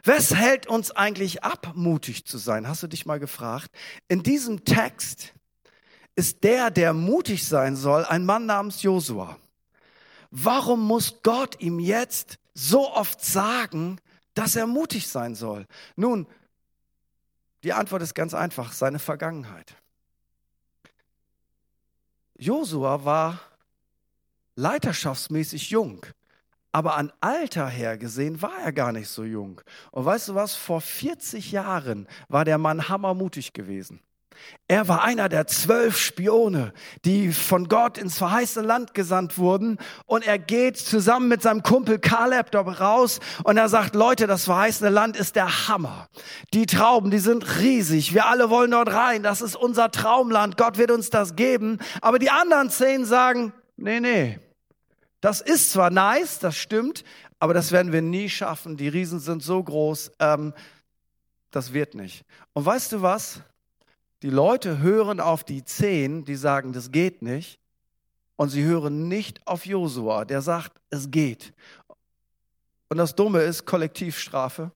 Was 0.04 0.34
hält 0.34 0.66
uns 0.66 0.90
eigentlich 0.90 1.44
ab, 1.44 1.72
mutig 1.74 2.26
zu 2.26 2.36
sein? 2.36 2.68
Hast 2.68 2.82
du 2.82 2.88
dich 2.88 3.06
mal 3.06 3.20
gefragt? 3.20 3.70
In 4.08 4.22
diesem 4.22 4.64
Text 4.64 5.32
ist 6.14 6.44
der, 6.44 6.70
der 6.70 6.92
mutig 6.92 7.46
sein 7.46 7.76
soll, 7.76 8.04
ein 8.04 8.26
Mann 8.26 8.46
namens 8.46 8.82
Josua. 8.82 9.38
Warum 10.30 10.86
muss 10.86 11.22
Gott 11.22 11.60
ihm 11.60 11.78
jetzt 11.78 12.38
so 12.52 12.90
oft 12.90 13.24
sagen, 13.24 13.98
dass 14.34 14.56
er 14.56 14.66
mutig 14.66 15.08
sein 15.08 15.34
soll? 15.34 15.66
Nun, 15.96 16.26
die 17.62 17.72
Antwort 17.72 18.02
ist 18.02 18.14
ganz 18.14 18.34
einfach, 18.34 18.72
seine 18.72 18.98
Vergangenheit. 18.98 19.76
Josua 22.36 23.04
war 23.04 23.40
leiterschaftsmäßig 24.56 25.70
jung, 25.70 26.04
aber 26.72 26.96
an 26.96 27.12
Alter 27.20 27.68
her 27.68 27.96
gesehen 27.98 28.42
war 28.42 28.58
er 28.60 28.72
gar 28.72 28.92
nicht 28.92 29.08
so 29.08 29.24
jung. 29.24 29.60
Und 29.90 30.04
weißt 30.04 30.28
du 30.28 30.34
was, 30.34 30.54
vor 30.54 30.80
40 30.80 31.52
Jahren 31.52 32.08
war 32.28 32.44
der 32.44 32.58
Mann 32.58 32.88
hammermutig 32.88 33.52
gewesen. 33.52 34.00
Er 34.68 34.88
war 34.88 35.02
einer 35.02 35.28
der 35.28 35.46
zwölf 35.46 35.98
Spione, 35.98 36.72
die 37.04 37.32
von 37.32 37.68
Gott 37.68 37.98
ins 37.98 38.16
verheißene 38.18 38.66
Land 38.66 38.94
gesandt 38.94 39.36
wurden. 39.38 39.78
Und 40.06 40.26
er 40.26 40.38
geht 40.38 40.78
zusammen 40.78 41.28
mit 41.28 41.42
seinem 41.42 41.62
Kumpel 41.62 41.98
Kaleb 41.98 42.50
dort 42.50 42.80
raus 42.80 43.20
und 43.44 43.56
er 43.56 43.68
sagt, 43.68 43.94
Leute, 43.94 44.26
das 44.26 44.44
verheißene 44.44 44.90
Land 44.90 45.16
ist 45.16 45.36
der 45.36 45.68
Hammer. 45.68 46.08
Die 46.54 46.66
Trauben, 46.66 47.10
die 47.10 47.18
sind 47.18 47.58
riesig. 47.58 48.14
Wir 48.14 48.26
alle 48.26 48.50
wollen 48.50 48.70
dort 48.70 48.92
rein. 48.92 49.22
Das 49.22 49.42
ist 49.42 49.56
unser 49.56 49.90
Traumland. 49.90 50.56
Gott 50.56 50.78
wird 50.78 50.90
uns 50.90 51.10
das 51.10 51.36
geben. 51.36 51.78
Aber 52.00 52.18
die 52.18 52.30
anderen 52.30 52.70
zehn 52.70 53.04
sagen, 53.04 53.52
nee, 53.76 54.00
nee. 54.00 54.38
Das 55.20 55.40
ist 55.40 55.70
zwar 55.70 55.90
nice, 55.90 56.40
das 56.40 56.56
stimmt, 56.56 57.04
aber 57.38 57.54
das 57.54 57.70
werden 57.70 57.92
wir 57.92 58.02
nie 58.02 58.28
schaffen. 58.28 58.76
Die 58.76 58.88
Riesen 58.88 59.20
sind 59.20 59.40
so 59.42 59.62
groß. 59.62 60.12
Ähm, 60.18 60.52
das 61.52 61.72
wird 61.72 61.94
nicht. 61.94 62.24
Und 62.54 62.66
weißt 62.66 62.92
du 62.92 63.02
was? 63.02 63.40
Die 64.22 64.30
Leute 64.30 64.78
hören 64.78 65.18
auf 65.18 65.42
die 65.42 65.64
zehn, 65.64 66.24
die 66.24 66.36
sagen, 66.36 66.72
das 66.72 66.92
geht 66.92 67.22
nicht. 67.22 67.58
Und 68.36 68.48
sie 68.48 68.62
hören 68.62 69.08
nicht 69.08 69.46
auf 69.46 69.66
Josua, 69.66 70.24
der 70.24 70.42
sagt, 70.42 70.80
es 70.90 71.10
geht. 71.10 71.52
Und 72.88 72.98
das 72.98 73.14
Dumme 73.14 73.40
ist 73.40 73.66
Kollektivstrafe. 73.66 74.70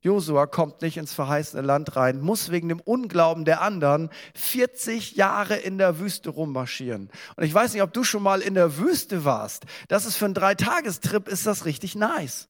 Josua 0.00 0.46
kommt 0.46 0.82
nicht 0.82 0.96
ins 0.96 1.12
verheißene 1.12 1.62
Land 1.62 1.96
rein, 1.96 2.20
muss 2.20 2.50
wegen 2.50 2.68
dem 2.68 2.80
Unglauben 2.80 3.44
der 3.44 3.62
anderen 3.62 4.10
40 4.34 5.16
Jahre 5.16 5.56
in 5.56 5.78
der 5.78 5.98
Wüste 5.98 6.30
rummarschieren. 6.30 7.10
Und 7.36 7.44
ich 7.44 7.52
weiß 7.52 7.72
nicht, 7.72 7.82
ob 7.82 7.92
du 7.92 8.04
schon 8.04 8.22
mal 8.22 8.40
in 8.40 8.54
der 8.54 8.78
Wüste 8.78 9.24
warst. 9.24 9.64
Das 9.88 10.06
ist 10.06 10.16
für 10.16 10.26
einen 10.26 10.34
Dreitagestrip 10.34 11.28
ist 11.28 11.46
das 11.46 11.64
richtig 11.64 11.96
nice. 11.96 12.48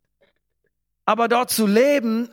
Aber 1.07 1.29
dort 1.29 1.51
zu 1.51 1.67
leben 1.67 2.29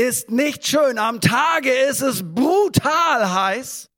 ist 0.00 0.30
nicht 0.30 0.66
schön. 0.66 0.98
Am 0.98 1.20
Tage 1.20 1.70
ist 1.72 2.00
es 2.00 2.22
brutal 2.22 3.32
heiß 3.32 3.90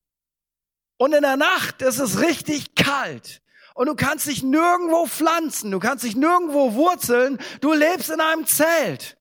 und 0.98 1.14
in 1.14 1.22
der 1.22 1.36
Nacht 1.36 1.80
ist 1.82 1.98
es 1.98 2.20
richtig 2.20 2.74
kalt. 2.74 3.40
Und 3.74 3.86
du 3.86 3.94
kannst 3.94 4.26
dich 4.26 4.42
nirgendwo 4.42 5.06
pflanzen, 5.06 5.70
du 5.70 5.78
kannst 5.78 6.04
dich 6.04 6.16
nirgendwo 6.16 6.74
wurzeln, 6.74 7.38
du 7.60 7.72
lebst 7.72 8.10
in 8.10 8.20
einem 8.20 8.46
Zelt. 8.46 9.16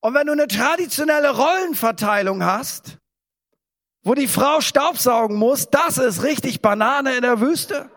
Und 0.00 0.14
wenn 0.14 0.26
du 0.26 0.32
eine 0.32 0.48
traditionelle 0.48 1.36
Rollenverteilung 1.36 2.42
hast, 2.42 2.98
wo 4.02 4.14
die 4.14 4.26
Frau 4.26 4.60
Staubsaugen 4.60 5.36
muss, 5.36 5.70
das 5.70 5.98
ist 5.98 6.24
richtig 6.24 6.60
Banane 6.60 7.14
in 7.14 7.22
der 7.22 7.40
Wüste. 7.40 7.88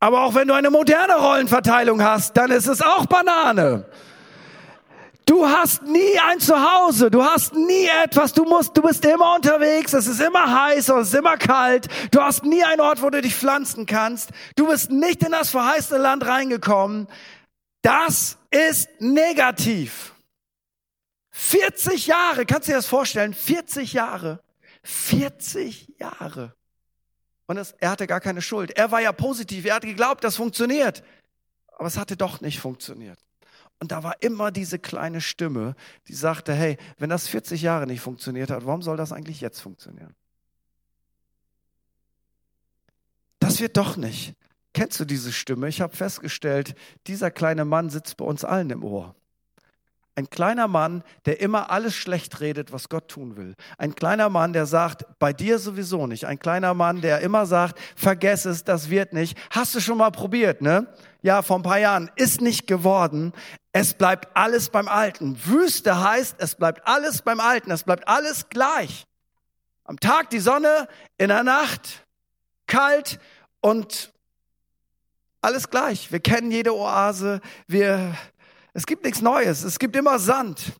Aber 0.00 0.22
auch 0.22 0.34
wenn 0.34 0.48
du 0.48 0.54
eine 0.54 0.70
moderne 0.70 1.16
Rollenverteilung 1.16 2.02
hast, 2.02 2.36
dann 2.36 2.52
ist 2.52 2.68
es 2.68 2.80
auch 2.80 3.06
Banane. 3.06 3.84
Du 5.28 5.46
hast 5.46 5.82
nie 5.82 6.18
ein 6.26 6.40
Zuhause, 6.40 7.10
du 7.10 7.22
hast 7.22 7.52
nie 7.52 7.86
etwas, 8.02 8.32
du 8.32 8.44
musst, 8.44 8.74
du 8.74 8.80
bist 8.80 9.04
immer 9.04 9.34
unterwegs, 9.34 9.92
es 9.92 10.06
ist 10.06 10.22
immer 10.22 10.64
heiß 10.64 10.88
und 10.88 11.00
es 11.00 11.08
ist 11.08 11.14
immer 11.16 11.36
kalt, 11.36 11.86
du 12.12 12.22
hast 12.22 12.44
nie 12.44 12.64
einen 12.64 12.80
Ort, 12.80 13.02
wo 13.02 13.10
du 13.10 13.20
dich 13.20 13.34
pflanzen 13.34 13.84
kannst, 13.84 14.30
du 14.56 14.68
bist 14.68 14.90
nicht 14.90 15.22
in 15.22 15.32
das 15.32 15.50
verheißene 15.50 16.00
Land 16.00 16.24
reingekommen. 16.24 17.08
Das 17.82 18.38
ist 18.50 18.88
negativ. 19.00 20.14
40 21.32 22.06
Jahre, 22.06 22.46
kannst 22.46 22.66
du 22.66 22.72
dir 22.72 22.78
das 22.78 22.86
vorstellen? 22.86 23.34
40 23.34 23.92
Jahre. 23.92 24.40
40 24.82 25.92
Jahre. 25.98 26.54
Und 27.44 27.58
es, 27.58 27.72
er 27.72 27.90
hatte 27.90 28.06
gar 28.06 28.20
keine 28.20 28.40
Schuld. 28.40 28.70
Er 28.70 28.90
war 28.92 29.02
ja 29.02 29.12
positiv, 29.12 29.66
er 29.66 29.74
hat 29.74 29.82
geglaubt, 29.82 30.24
das 30.24 30.36
funktioniert. 30.36 31.02
Aber 31.76 31.86
es 31.86 31.98
hatte 31.98 32.16
doch 32.16 32.40
nicht 32.40 32.60
funktioniert. 32.60 33.18
Und 33.80 33.92
da 33.92 34.02
war 34.02 34.20
immer 34.22 34.50
diese 34.50 34.78
kleine 34.78 35.20
Stimme, 35.20 35.74
die 36.08 36.14
sagte, 36.14 36.52
hey, 36.52 36.78
wenn 36.98 37.10
das 37.10 37.28
40 37.28 37.62
Jahre 37.62 37.86
nicht 37.86 38.00
funktioniert 38.00 38.50
hat, 38.50 38.66
warum 38.66 38.82
soll 38.82 38.96
das 38.96 39.12
eigentlich 39.12 39.40
jetzt 39.40 39.60
funktionieren? 39.60 40.14
Das 43.38 43.60
wird 43.60 43.76
doch 43.76 43.96
nicht. 43.96 44.34
Kennst 44.74 44.98
du 45.00 45.04
diese 45.04 45.32
Stimme? 45.32 45.68
Ich 45.68 45.80
habe 45.80 45.96
festgestellt, 45.96 46.74
dieser 47.06 47.30
kleine 47.30 47.64
Mann 47.64 47.88
sitzt 47.88 48.16
bei 48.16 48.24
uns 48.24 48.44
allen 48.44 48.70
im 48.70 48.84
Ohr. 48.84 49.14
Ein 50.18 50.28
kleiner 50.30 50.66
Mann, 50.66 51.04
der 51.26 51.40
immer 51.40 51.70
alles 51.70 51.94
schlecht 51.94 52.40
redet, 52.40 52.72
was 52.72 52.88
Gott 52.88 53.06
tun 53.06 53.36
will. 53.36 53.54
Ein 53.76 53.94
kleiner 53.94 54.28
Mann, 54.28 54.52
der 54.52 54.66
sagt, 54.66 55.04
bei 55.20 55.32
dir 55.32 55.60
sowieso 55.60 56.08
nicht. 56.08 56.26
Ein 56.26 56.40
kleiner 56.40 56.74
Mann, 56.74 57.00
der 57.00 57.20
immer 57.20 57.46
sagt, 57.46 57.78
vergess 57.94 58.44
es, 58.44 58.64
das 58.64 58.90
wird 58.90 59.12
nicht. 59.12 59.38
Hast 59.50 59.76
du 59.76 59.80
schon 59.80 59.98
mal 59.98 60.10
probiert, 60.10 60.60
ne? 60.60 60.92
Ja, 61.22 61.42
vor 61.42 61.58
ein 61.58 61.62
paar 61.62 61.78
Jahren. 61.78 62.10
Ist 62.16 62.40
nicht 62.40 62.66
geworden. 62.66 63.32
Es 63.72 63.94
bleibt 63.94 64.36
alles 64.36 64.70
beim 64.70 64.88
Alten. 64.88 65.38
Wüste 65.44 66.02
heißt, 66.02 66.36
es 66.38 66.54
bleibt 66.54 66.86
alles 66.86 67.22
beim 67.22 67.40
Alten. 67.40 67.70
Es 67.70 67.84
bleibt 67.84 68.06
alles 68.06 68.48
gleich. 68.48 69.06
Am 69.84 69.98
Tag 69.98 70.30
die 70.30 70.38
Sonne, 70.38 70.86
in 71.16 71.28
der 71.28 71.42
Nacht 71.42 72.06
kalt 72.66 73.18
und 73.60 74.12
alles 75.40 75.70
gleich. 75.70 76.12
Wir 76.12 76.20
kennen 76.20 76.50
jede 76.50 76.74
Oase. 76.74 77.40
Wir 77.66 78.14
es 78.78 78.86
gibt 78.86 79.02
nichts 79.02 79.20
Neues. 79.20 79.64
Es 79.64 79.78
gibt 79.78 79.96
immer 79.96 80.20
Sand. 80.20 80.72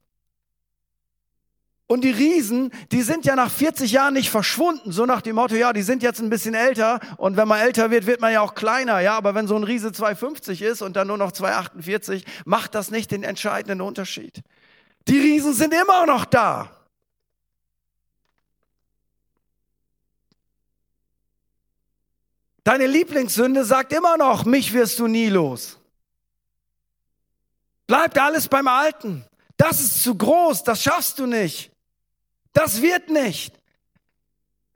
Und 1.91 2.05
die 2.05 2.11
Riesen, 2.11 2.71
die 2.93 3.01
sind 3.01 3.25
ja 3.25 3.35
nach 3.35 3.51
40 3.51 3.91
Jahren 3.93 4.13
nicht 4.13 4.29
verschwunden, 4.29 4.93
so 4.93 5.07
nach 5.07 5.23
dem 5.23 5.37
Motto, 5.37 5.55
ja, 5.55 5.73
die 5.73 5.81
sind 5.81 6.03
jetzt 6.03 6.21
ein 6.21 6.29
bisschen 6.29 6.53
älter 6.53 7.01
und 7.17 7.39
wenn 7.39 7.49
man 7.49 7.61
älter 7.61 7.91
wird, 7.91 8.05
wird 8.05 8.21
man 8.21 8.31
ja 8.31 8.43
auch 8.43 8.55
kleiner, 8.55 9.01
ja, 9.01 9.17
aber 9.17 9.35
wenn 9.35 9.49
so 9.49 9.57
ein 9.57 9.65
Riese 9.65 9.91
250 9.91 10.61
ist 10.61 10.83
und 10.83 10.97
dann 10.97 11.09
nur 11.09 11.17
noch 11.17 11.33
248, 11.33 12.27
macht 12.45 12.75
das 12.75 12.91
nicht 12.91 13.11
den 13.11 13.23
entscheidenden 13.23 13.81
Unterschied. 13.81 14.43
Die 15.09 15.19
Riesen 15.19 15.55
sind 15.55 15.73
immer 15.73 16.05
noch 16.05 16.27
da. 16.27 16.71
Deine 22.65 22.87
Lieblingssünde 22.87 23.65
sagt 23.65 23.95
immer 23.95 24.19
noch, 24.19 24.45
mich 24.45 24.75
wirst 24.75 24.99
du 24.99 25.07
nie 25.07 25.31
los. 25.31 25.79
Bleibt 27.87 28.19
alles 28.19 28.47
beim 28.47 28.69
Alten. 28.69 29.25
Das 29.57 29.81
ist 29.81 30.03
zu 30.03 30.15
groß, 30.15 30.65
das 30.65 30.83
schaffst 30.83 31.19
du 31.19 31.25
nicht. 31.25 31.73
Das 32.53 32.83
wird 32.83 33.11
nicht. 33.11 33.55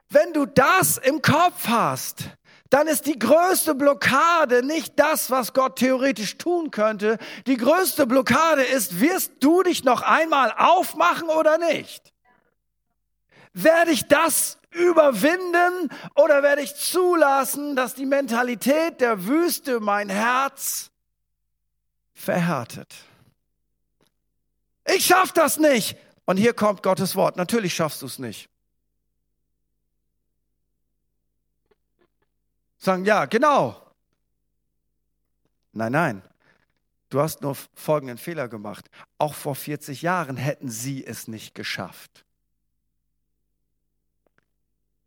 Wenn 0.09 0.33
du 0.33 0.47
das 0.47 0.99
im 0.99 1.23
Kopf 1.23 1.67
hast, 1.69 2.29
dann 2.73 2.87
ist 2.87 3.07
die 3.07 3.19
größte 3.19 3.75
Blockade 3.75 4.65
nicht 4.65 4.99
das, 4.99 5.31
was 5.31 5.53
Gott 5.53 5.77
theoretisch 5.77 6.39
tun 6.39 6.71
könnte. 6.71 7.19
Die 7.47 7.57
größte 7.57 8.07
Blockade 8.07 8.63
ist, 8.63 9.01
wirst 9.01 9.33
du 9.41 9.63
dich 9.63 9.85
noch 9.85 10.03
einmal 10.03 10.55
aufmachen 10.57 11.29
oder 11.29 11.59
nicht? 11.59 12.13
Werde 13.53 13.91
ich 13.91 14.07
das 14.09 14.59
überwinden 14.71 15.91
oder 16.15 16.43
werde 16.43 16.63
ich 16.63 16.75
zulassen, 16.75 17.77
dass 17.77 17.95
die 17.95 18.07
Mentalität 18.07 19.03
der 19.03 19.27
Wüste 19.27 19.81
mein 19.81 20.09
Herz 20.09 20.91
verhärtet. 22.15 22.95
Ich 24.87 25.05
schaff 25.05 25.33
das 25.33 25.59
nicht. 25.59 25.97
Und 26.25 26.37
hier 26.37 26.55
kommt 26.55 26.83
Gottes 26.83 27.17
Wort. 27.17 27.37
Natürlich 27.37 27.75
schaffst 27.75 28.03
du 28.03 28.07
es 28.07 28.19
nicht. 28.19 28.49
Sagen, 32.79 33.05
ja, 33.05 33.27
genau. 33.27 33.81
Nein, 35.73 35.93
nein. 35.93 36.23
Du 37.11 37.21
hast 37.21 37.43
nur 37.43 37.57
folgenden 37.75 38.19
Fehler 38.19 38.49
gemacht. 38.49 38.89
Auch 39.19 39.35
vor 39.35 39.55
40 39.55 40.03
Jahren 40.03 40.37
hätten 40.37 40.69
sie 40.69 41.05
es 41.05 41.29
nicht 41.29 41.55
geschafft. 41.55 42.25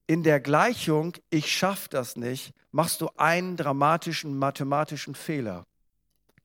In 0.07 0.21
der 0.21 0.39
Gleichung, 0.39 1.17
ich 1.31 1.51
schaff 1.51 1.87
das 1.87 2.15
nicht, 2.15 2.53
machst 2.71 3.01
du 3.01 3.09
einen 3.17 3.57
dramatischen 3.57 4.37
mathematischen 4.37 5.15
Fehler. 5.15 5.65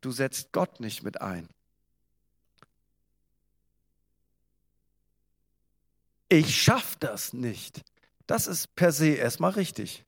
Du 0.00 0.12
setzt 0.12 0.52
Gott 0.52 0.80
nicht 0.80 1.02
mit 1.02 1.20
ein. 1.20 1.46
Ich 6.32 6.62
schaff 6.62 6.96
das 7.00 7.32
nicht. 7.32 7.82
Das 8.28 8.46
ist 8.46 8.74
per 8.76 8.92
se 8.92 9.08
erstmal 9.08 9.50
richtig. 9.50 10.04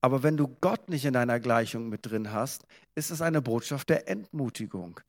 Aber 0.00 0.24
wenn 0.24 0.36
du 0.36 0.48
Gott 0.60 0.90
nicht 0.90 1.04
in 1.04 1.14
deiner 1.14 1.38
Gleichung 1.38 1.88
mit 1.88 2.04
drin 2.04 2.32
hast, 2.32 2.66
ist 2.96 3.10
es 3.10 3.22
eine 3.22 3.40
Botschaft 3.40 3.88
der 3.88 4.08
Entmutigung. 4.08 5.00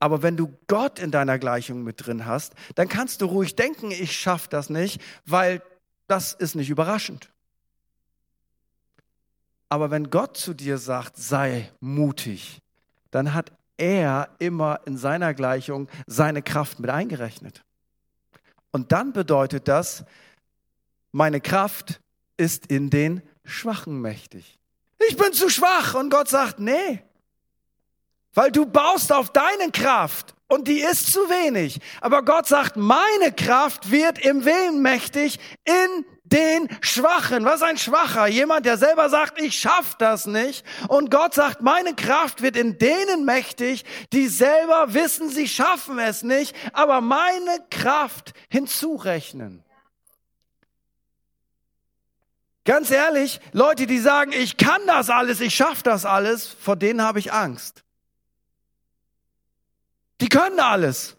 Aber 0.00 0.20
wenn 0.20 0.36
du 0.36 0.58
Gott 0.66 0.98
in 0.98 1.12
deiner 1.12 1.38
Gleichung 1.38 1.84
mit 1.84 2.04
drin 2.04 2.26
hast, 2.26 2.54
dann 2.74 2.88
kannst 2.88 3.22
du 3.22 3.26
ruhig 3.26 3.54
denken, 3.54 3.92
ich 3.92 4.14
schaff 4.14 4.48
das 4.48 4.68
nicht, 4.68 5.00
weil 5.26 5.62
das 6.08 6.34
ist 6.34 6.56
nicht 6.56 6.68
überraschend. 6.68 7.30
Aber 9.68 9.92
wenn 9.92 10.10
Gott 10.10 10.36
zu 10.36 10.54
dir 10.54 10.76
sagt, 10.76 11.16
sei 11.16 11.70
mutig, 11.78 12.60
dann 13.12 13.32
hat 13.32 13.52
er 13.76 14.28
immer 14.40 14.80
in 14.86 14.98
seiner 14.98 15.34
Gleichung 15.34 15.88
seine 16.08 16.42
Kraft 16.42 16.80
mit 16.80 16.90
eingerechnet. 16.90 17.64
Und 18.72 18.90
dann 18.90 19.12
bedeutet 19.12 19.68
das, 19.68 20.04
meine 21.12 21.40
Kraft 21.40 22.00
ist 22.36 22.66
in 22.66 22.90
den 22.90 23.22
Schwachen 23.44 24.00
mächtig. 24.00 24.58
Ich 25.08 25.16
bin 25.16 25.32
zu 25.32 25.48
schwach 25.48 25.94
und 25.94 26.10
Gott 26.10 26.28
sagt, 26.28 26.58
nee, 26.58 27.02
weil 28.34 28.50
du 28.50 28.66
baust 28.66 29.12
auf 29.12 29.30
deine 29.30 29.70
Kraft 29.70 30.34
Und 30.52 30.68
die 30.68 30.80
ist 30.80 31.10
zu 31.10 31.18
wenig. 31.30 31.80
Aber 32.02 32.22
Gott 32.22 32.46
sagt, 32.46 32.76
meine 32.76 33.32
Kraft 33.32 33.90
wird 33.90 34.18
im 34.18 34.44
Willen 34.44 34.82
mächtig 34.82 35.38
in 35.64 36.04
den 36.24 36.68
Schwachen. 36.82 37.46
Was 37.46 37.62
ein 37.62 37.78
Schwacher? 37.78 38.26
Jemand, 38.26 38.66
der 38.66 38.76
selber 38.76 39.08
sagt, 39.08 39.40
ich 39.40 39.58
schaff 39.58 39.94
das 39.96 40.26
nicht. 40.26 40.62
Und 40.88 41.10
Gott 41.10 41.32
sagt, 41.32 41.62
meine 41.62 41.94
Kraft 41.94 42.42
wird 42.42 42.58
in 42.58 42.76
denen 42.76 43.24
mächtig, 43.24 43.86
die 44.12 44.28
selber 44.28 44.92
wissen, 44.92 45.30
sie 45.30 45.48
schaffen 45.48 45.98
es 45.98 46.22
nicht, 46.22 46.54
aber 46.74 47.00
meine 47.00 47.64
Kraft 47.70 48.34
hinzurechnen. 48.50 49.64
Ganz 52.66 52.90
ehrlich, 52.90 53.40
Leute, 53.52 53.86
die 53.86 54.00
sagen, 54.00 54.32
ich 54.32 54.58
kann 54.58 54.82
das 54.86 55.08
alles, 55.08 55.40
ich 55.40 55.54
schaff 55.54 55.82
das 55.82 56.04
alles, 56.04 56.46
vor 56.46 56.76
denen 56.76 57.00
habe 57.00 57.20
ich 57.20 57.32
Angst. 57.32 57.82
Die 60.22 60.28
können 60.28 60.60
alles. 60.60 61.16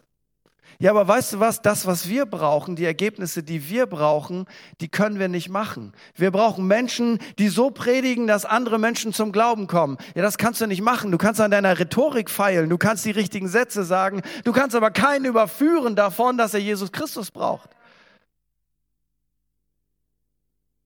Ja, 0.78 0.90
aber 0.92 1.06
weißt 1.06 1.34
du 1.34 1.40
was? 1.40 1.60
Das, 1.60 1.86
was 1.86 2.08
wir 2.08 2.24
brauchen, 2.24 2.74
die 2.74 2.86
Ergebnisse, 2.86 3.42
die 3.42 3.68
wir 3.68 3.84
brauchen, 3.84 4.46
die 4.80 4.88
können 4.88 5.18
wir 5.18 5.28
nicht 5.28 5.50
machen. 5.50 5.92
Wir 6.14 6.30
brauchen 6.30 6.66
Menschen, 6.66 7.18
die 7.38 7.48
so 7.48 7.70
predigen, 7.70 8.26
dass 8.26 8.46
andere 8.46 8.78
Menschen 8.78 9.12
zum 9.12 9.30
Glauben 9.30 9.66
kommen. 9.66 9.98
Ja, 10.14 10.22
das 10.22 10.38
kannst 10.38 10.62
du 10.62 10.66
nicht 10.66 10.80
machen. 10.80 11.12
Du 11.12 11.18
kannst 11.18 11.38
an 11.42 11.50
deiner 11.50 11.78
Rhetorik 11.78 12.30
feilen. 12.30 12.70
Du 12.70 12.78
kannst 12.78 13.04
die 13.04 13.10
richtigen 13.10 13.46
Sätze 13.46 13.84
sagen. 13.84 14.22
Du 14.42 14.52
kannst 14.52 14.74
aber 14.74 14.90
keinen 14.90 15.26
überführen 15.26 15.96
davon, 15.96 16.38
dass 16.38 16.54
er 16.54 16.60
Jesus 16.60 16.90
Christus 16.90 17.30
braucht. 17.30 17.68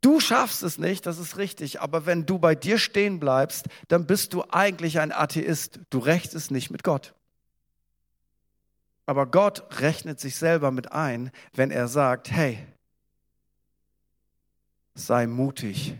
Du 0.00 0.18
schaffst 0.18 0.64
es 0.64 0.78
nicht, 0.78 1.06
das 1.06 1.18
ist 1.18 1.36
richtig, 1.36 1.80
aber 1.80 2.04
wenn 2.04 2.26
du 2.26 2.38
bei 2.38 2.56
dir 2.56 2.78
stehen 2.78 3.20
bleibst, 3.20 3.66
dann 3.86 4.06
bist 4.06 4.32
du 4.32 4.42
eigentlich 4.50 4.98
ein 4.98 5.12
Atheist. 5.12 5.78
Du 5.90 6.00
rächst 6.00 6.34
es 6.34 6.50
nicht 6.50 6.70
mit 6.70 6.82
Gott. 6.82 7.14
Aber 9.08 9.24
Gott 9.24 9.80
rechnet 9.80 10.20
sich 10.20 10.36
selber 10.36 10.70
mit 10.70 10.92
ein, 10.92 11.30
wenn 11.54 11.70
er 11.70 11.88
sagt, 11.88 12.30
hey, 12.30 12.58
sei 14.94 15.26
mutig. 15.26 15.94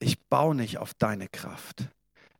Ich 0.00 0.18
baue 0.26 0.56
nicht 0.56 0.78
auf 0.78 0.94
deine 0.94 1.28
Kraft. 1.28 1.86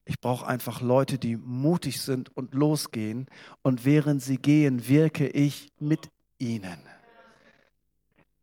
Ich 0.04 0.18
brauche 0.18 0.44
einfach 0.44 0.80
Leute, 0.80 1.20
die 1.20 1.36
mutig 1.36 2.00
sind 2.00 2.36
und 2.36 2.52
losgehen. 2.52 3.26
Und 3.62 3.84
während 3.84 4.24
sie 4.24 4.38
gehen, 4.38 4.88
wirke 4.88 5.28
ich 5.28 5.68
mit 5.78 6.10
ihnen. 6.38 6.80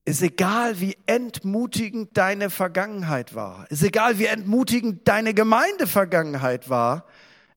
Ist 0.06 0.22
egal, 0.22 0.80
wie 0.80 0.96
entmutigend 1.08 2.16
deine 2.16 2.50
Vergangenheit 2.50 3.36
war. 3.36 3.70
Ist 3.70 3.84
egal, 3.84 4.18
wie 4.18 4.28
entmutigend 4.28 5.06
deine 5.10 5.34
Gemeindevergangenheit 5.34 6.70
war. 6.70 7.06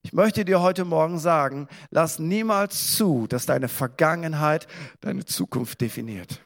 Ich 0.01 0.13
möchte 0.13 0.45
dir 0.45 0.61
heute 0.61 0.85
Morgen 0.85 1.19
sagen, 1.19 1.67
lass 1.89 2.19
niemals 2.19 2.95
zu, 2.95 3.27
dass 3.27 3.45
deine 3.45 3.67
Vergangenheit 3.67 4.67
deine 5.01 5.25
Zukunft 5.25 5.81
definiert. 5.81 6.41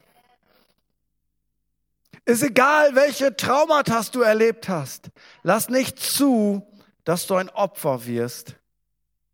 Ist 2.24 2.42
egal, 2.42 2.94
welche 2.94 3.36
Traumata 3.36 4.02
du 4.10 4.22
erlebt 4.22 4.68
hast. 4.68 5.10
Lass 5.42 5.68
nicht 5.68 5.98
zu, 5.98 6.66
dass 7.04 7.26
du 7.26 7.34
ein 7.34 7.50
Opfer 7.50 8.06
wirst, 8.06 8.56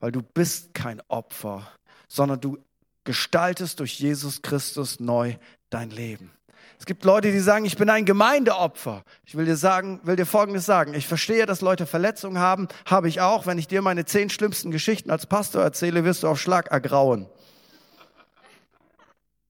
weil 0.01 0.13
du 0.13 0.23
bist 0.23 0.75
kein 0.75 1.01
Opfer, 1.09 1.71
sondern 2.09 2.41
du 2.41 2.59
gestaltest 3.05 3.81
durch 3.81 3.99
Jesus 4.01 4.43
Christus 4.43 5.01
neu 5.01 5.37
dein 5.71 5.91
Leben. 5.91 6.31
Es 6.79 6.87
gibt 6.87 7.05
Leute, 7.05 7.33
die 7.33 7.41
sagen, 7.41 7.65
ich 7.65 7.77
bin 7.77 7.91
ein 7.91 8.05
Gemeindeopfer. 8.05 9.05
Ich 9.25 9.37
will 9.37 9.45
dir 9.45 9.57
sagen, 9.57 10.01
will 10.05 10.17
dir 10.17 10.27
Folgendes 10.27 10.65
sagen. 10.65 10.95
Ich 10.95 11.07
verstehe, 11.07 11.47
dass 11.47 11.61
Leute 11.61 11.87
Verletzungen 11.87 12.39
haben. 12.39 12.69
Habe 12.87 13.09
ich 13.09 13.21
auch. 13.21 13.47
Wenn 13.47 13.59
ich 13.59 13.69
dir 13.69 13.83
meine 13.83 14.05
zehn 14.05 14.31
schlimmsten 14.31 14.71
Geschichten 14.71 15.11
als 15.11 15.27
Pastor 15.27 15.63
erzähle, 15.63 16.05
wirst 16.05 16.23
du 16.23 16.29
auf 16.29 16.41
Schlag 16.41 16.69
ergrauen. 16.69 17.27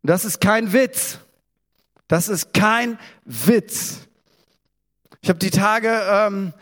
Das 0.03 0.25
ist 0.25 0.41
kein 0.41 0.73
Witz. 0.73 1.19
Das 2.09 2.29
ist 2.29 2.53
kein 2.53 2.99
Witz. 3.25 4.09
Ich 5.21 5.29
habe 5.29 5.39
die 5.39 5.51
Tage 5.51 6.03
ähm, 6.11 6.53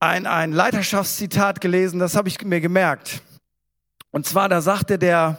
ein, 0.00 0.26
ein 0.26 0.52
Leiterschaftszitat 0.52 1.60
gelesen, 1.60 2.00
das 2.00 2.16
habe 2.16 2.28
ich 2.28 2.42
mir 2.42 2.60
gemerkt. 2.60 3.22
Und 4.10 4.26
zwar, 4.26 4.48
da 4.48 4.60
sagte 4.60 4.98
der, 4.98 5.38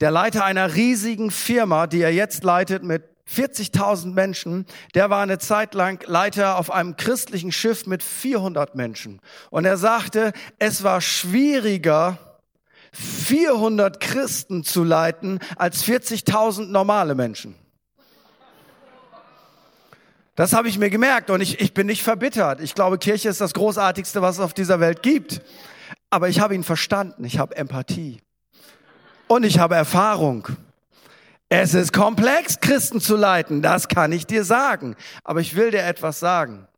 der 0.00 0.10
Leiter 0.10 0.44
einer 0.44 0.74
riesigen 0.74 1.30
Firma, 1.30 1.86
die 1.86 2.00
er 2.00 2.12
jetzt 2.12 2.42
leitet 2.42 2.82
mit 2.82 3.04
40.000 3.28 4.12
Menschen, 4.12 4.66
der 4.94 5.10
war 5.10 5.22
eine 5.22 5.38
Zeit 5.38 5.74
lang 5.74 6.02
Leiter 6.06 6.58
auf 6.58 6.70
einem 6.70 6.96
christlichen 6.96 7.52
Schiff 7.52 7.86
mit 7.86 8.02
400 8.02 8.74
Menschen. 8.74 9.20
Und 9.50 9.64
er 9.64 9.76
sagte, 9.76 10.32
es 10.58 10.82
war 10.82 11.00
schwieriger, 11.00 12.18
400 12.92 14.00
Christen 14.00 14.64
zu 14.64 14.82
leiten, 14.82 15.40
als 15.56 15.84
40.000 15.84 16.66
normale 16.66 17.14
Menschen. 17.14 17.54
Das 20.34 20.52
habe 20.52 20.68
ich 20.68 20.78
mir 20.78 20.88
gemerkt 20.88 21.30
und 21.30 21.40
ich, 21.40 21.60
ich 21.60 21.74
bin 21.74 21.88
nicht 21.88 22.02
verbittert. 22.02 22.60
Ich 22.60 22.76
glaube, 22.76 22.98
Kirche 22.98 23.28
ist 23.28 23.40
das 23.40 23.54
Großartigste, 23.54 24.22
was 24.22 24.36
es 24.36 24.40
auf 24.40 24.54
dieser 24.54 24.78
Welt 24.78 25.02
gibt. 25.02 25.42
Aber 26.10 26.28
ich 26.28 26.38
habe 26.38 26.54
ihn 26.54 26.62
verstanden. 26.62 27.24
Ich 27.24 27.38
habe 27.38 27.56
Empathie. 27.56 28.20
Und 29.26 29.44
ich 29.44 29.58
habe 29.58 29.74
Erfahrung. 29.74 30.48
Es 31.50 31.72
ist 31.72 31.94
komplex, 31.94 32.60
Christen 32.60 33.00
zu 33.00 33.16
leiten, 33.16 33.62
das 33.62 33.88
kann 33.88 34.12
ich 34.12 34.26
dir 34.26 34.44
sagen. 34.44 34.96
Aber 35.24 35.40
ich 35.40 35.56
will 35.56 35.70
dir 35.70 35.82
etwas 35.82 36.20
sagen. 36.20 36.68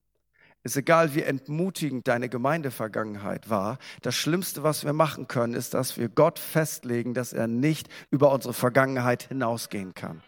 Ist 0.63 0.77
egal, 0.77 1.15
wie 1.15 1.23
entmutigend 1.23 2.07
deine 2.07 2.29
Gemeindevergangenheit 2.29 3.51
war. 3.51 3.79
Das 4.03 4.15
Schlimmste, 4.15 4.63
was 4.63 4.85
wir 4.85 4.93
machen 4.93 5.27
können, 5.27 5.55
ist, 5.55 5.75
dass 5.75 5.97
wir 5.97 6.09
Gott 6.09 6.39
festlegen, 6.39 7.15
dass 7.15 7.33
er 7.33 7.49
nicht 7.49 7.89
über 8.11 8.31
unsere 8.31 8.55
Vergangenheit 8.55 9.25
hinausgehen 9.25 9.95
kann. 9.95 10.23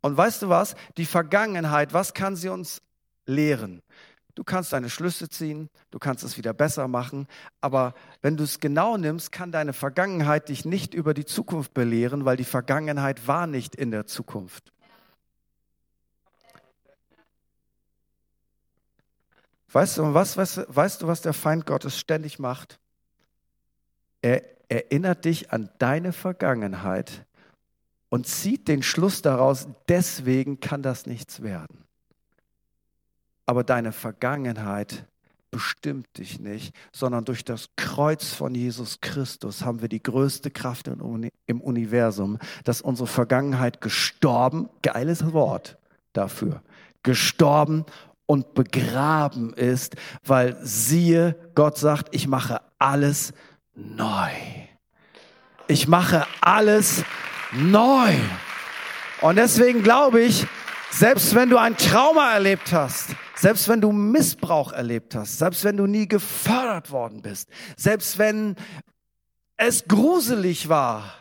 Und 0.00 0.16
weißt 0.16 0.42
du 0.42 0.48
was? 0.48 0.74
Die 0.96 1.04
Vergangenheit, 1.04 1.92
was 1.92 2.14
kann 2.14 2.34
sie 2.34 2.48
uns 2.48 2.82
lehren? 3.26 3.82
Du 4.38 4.44
kannst 4.44 4.72
deine 4.72 4.88
Schlüsse 4.88 5.28
ziehen, 5.28 5.68
du 5.90 5.98
kannst 5.98 6.22
es 6.22 6.36
wieder 6.36 6.52
besser 6.52 6.86
machen, 6.86 7.26
aber 7.60 7.92
wenn 8.22 8.36
du 8.36 8.44
es 8.44 8.60
genau 8.60 8.96
nimmst, 8.96 9.32
kann 9.32 9.50
deine 9.50 9.72
Vergangenheit 9.72 10.48
dich 10.48 10.64
nicht 10.64 10.94
über 10.94 11.12
die 11.12 11.24
Zukunft 11.24 11.74
belehren, 11.74 12.24
weil 12.24 12.36
die 12.36 12.44
Vergangenheit 12.44 13.26
war 13.26 13.48
nicht 13.48 13.74
in 13.74 13.90
der 13.90 14.06
Zukunft. 14.06 14.72
Weißt 19.72 19.98
du, 19.98 20.14
was, 20.14 20.36
weißt, 20.36 20.66
weißt 20.68 21.02
du, 21.02 21.08
was 21.08 21.20
der 21.20 21.32
Feind 21.32 21.66
Gottes 21.66 21.98
ständig 21.98 22.38
macht? 22.38 22.78
Er 24.22 24.44
erinnert 24.68 25.24
dich 25.24 25.50
an 25.50 25.68
deine 25.80 26.12
Vergangenheit 26.12 27.26
und 28.08 28.28
zieht 28.28 28.68
den 28.68 28.84
Schluss 28.84 29.20
daraus, 29.20 29.66
deswegen 29.88 30.60
kann 30.60 30.84
das 30.84 31.06
nichts 31.06 31.42
werden 31.42 31.87
aber 33.48 33.64
deine 33.64 33.92
Vergangenheit 33.92 35.06
bestimmt 35.50 36.18
dich 36.18 36.38
nicht, 36.38 36.74
sondern 36.92 37.24
durch 37.24 37.46
das 37.46 37.70
Kreuz 37.76 38.34
von 38.34 38.54
Jesus 38.54 39.00
Christus 39.00 39.64
haben 39.64 39.80
wir 39.80 39.88
die 39.88 40.02
größte 40.02 40.50
Kraft 40.50 40.86
im 40.86 41.60
Universum, 41.62 42.38
dass 42.64 42.82
unsere 42.82 43.06
Vergangenheit 43.06 43.80
gestorben, 43.80 44.68
geiles 44.82 45.32
Wort 45.32 45.78
dafür, 46.12 46.62
gestorben 47.02 47.86
und 48.26 48.52
begraben 48.52 49.54
ist, 49.54 49.96
weil 50.26 50.58
siehe, 50.60 51.34
Gott 51.54 51.78
sagt, 51.78 52.14
ich 52.14 52.28
mache 52.28 52.60
alles 52.78 53.32
neu. 53.74 54.28
Ich 55.68 55.88
mache 55.88 56.26
alles 56.42 57.02
neu. 57.52 58.12
Und 59.22 59.36
deswegen 59.36 59.82
glaube 59.82 60.20
ich, 60.20 60.46
selbst 60.90 61.34
wenn 61.34 61.48
du 61.48 61.56
ein 61.56 61.78
Trauma 61.78 62.32
erlebt 62.32 62.74
hast, 62.74 63.16
selbst 63.38 63.68
wenn 63.68 63.80
du 63.80 63.92
Missbrauch 63.92 64.72
erlebt 64.72 65.14
hast, 65.14 65.38
selbst 65.38 65.62
wenn 65.64 65.76
du 65.76 65.86
nie 65.86 66.08
gefördert 66.08 66.90
worden 66.90 67.22
bist, 67.22 67.48
selbst 67.76 68.18
wenn 68.18 68.56
es 69.56 69.86
gruselig 69.86 70.68
war, 70.68 71.14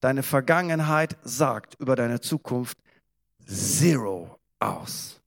deine 0.00 0.22
Vergangenheit 0.22 1.16
sagt 1.22 1.76
über 1.78 1.96
deine 1.96 2.20
Zukunft 2.20 2.78
Zero 3.46 4.38
aus. 4.58 5.20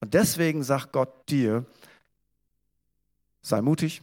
Und 0.00 0.14
deswegen 0.14 0.62
sagt 0.62 0.92
Gott 0.92 1.28
dir, 1.28 1.64
sei 3.42 3.60
mutig, 3.60 4.02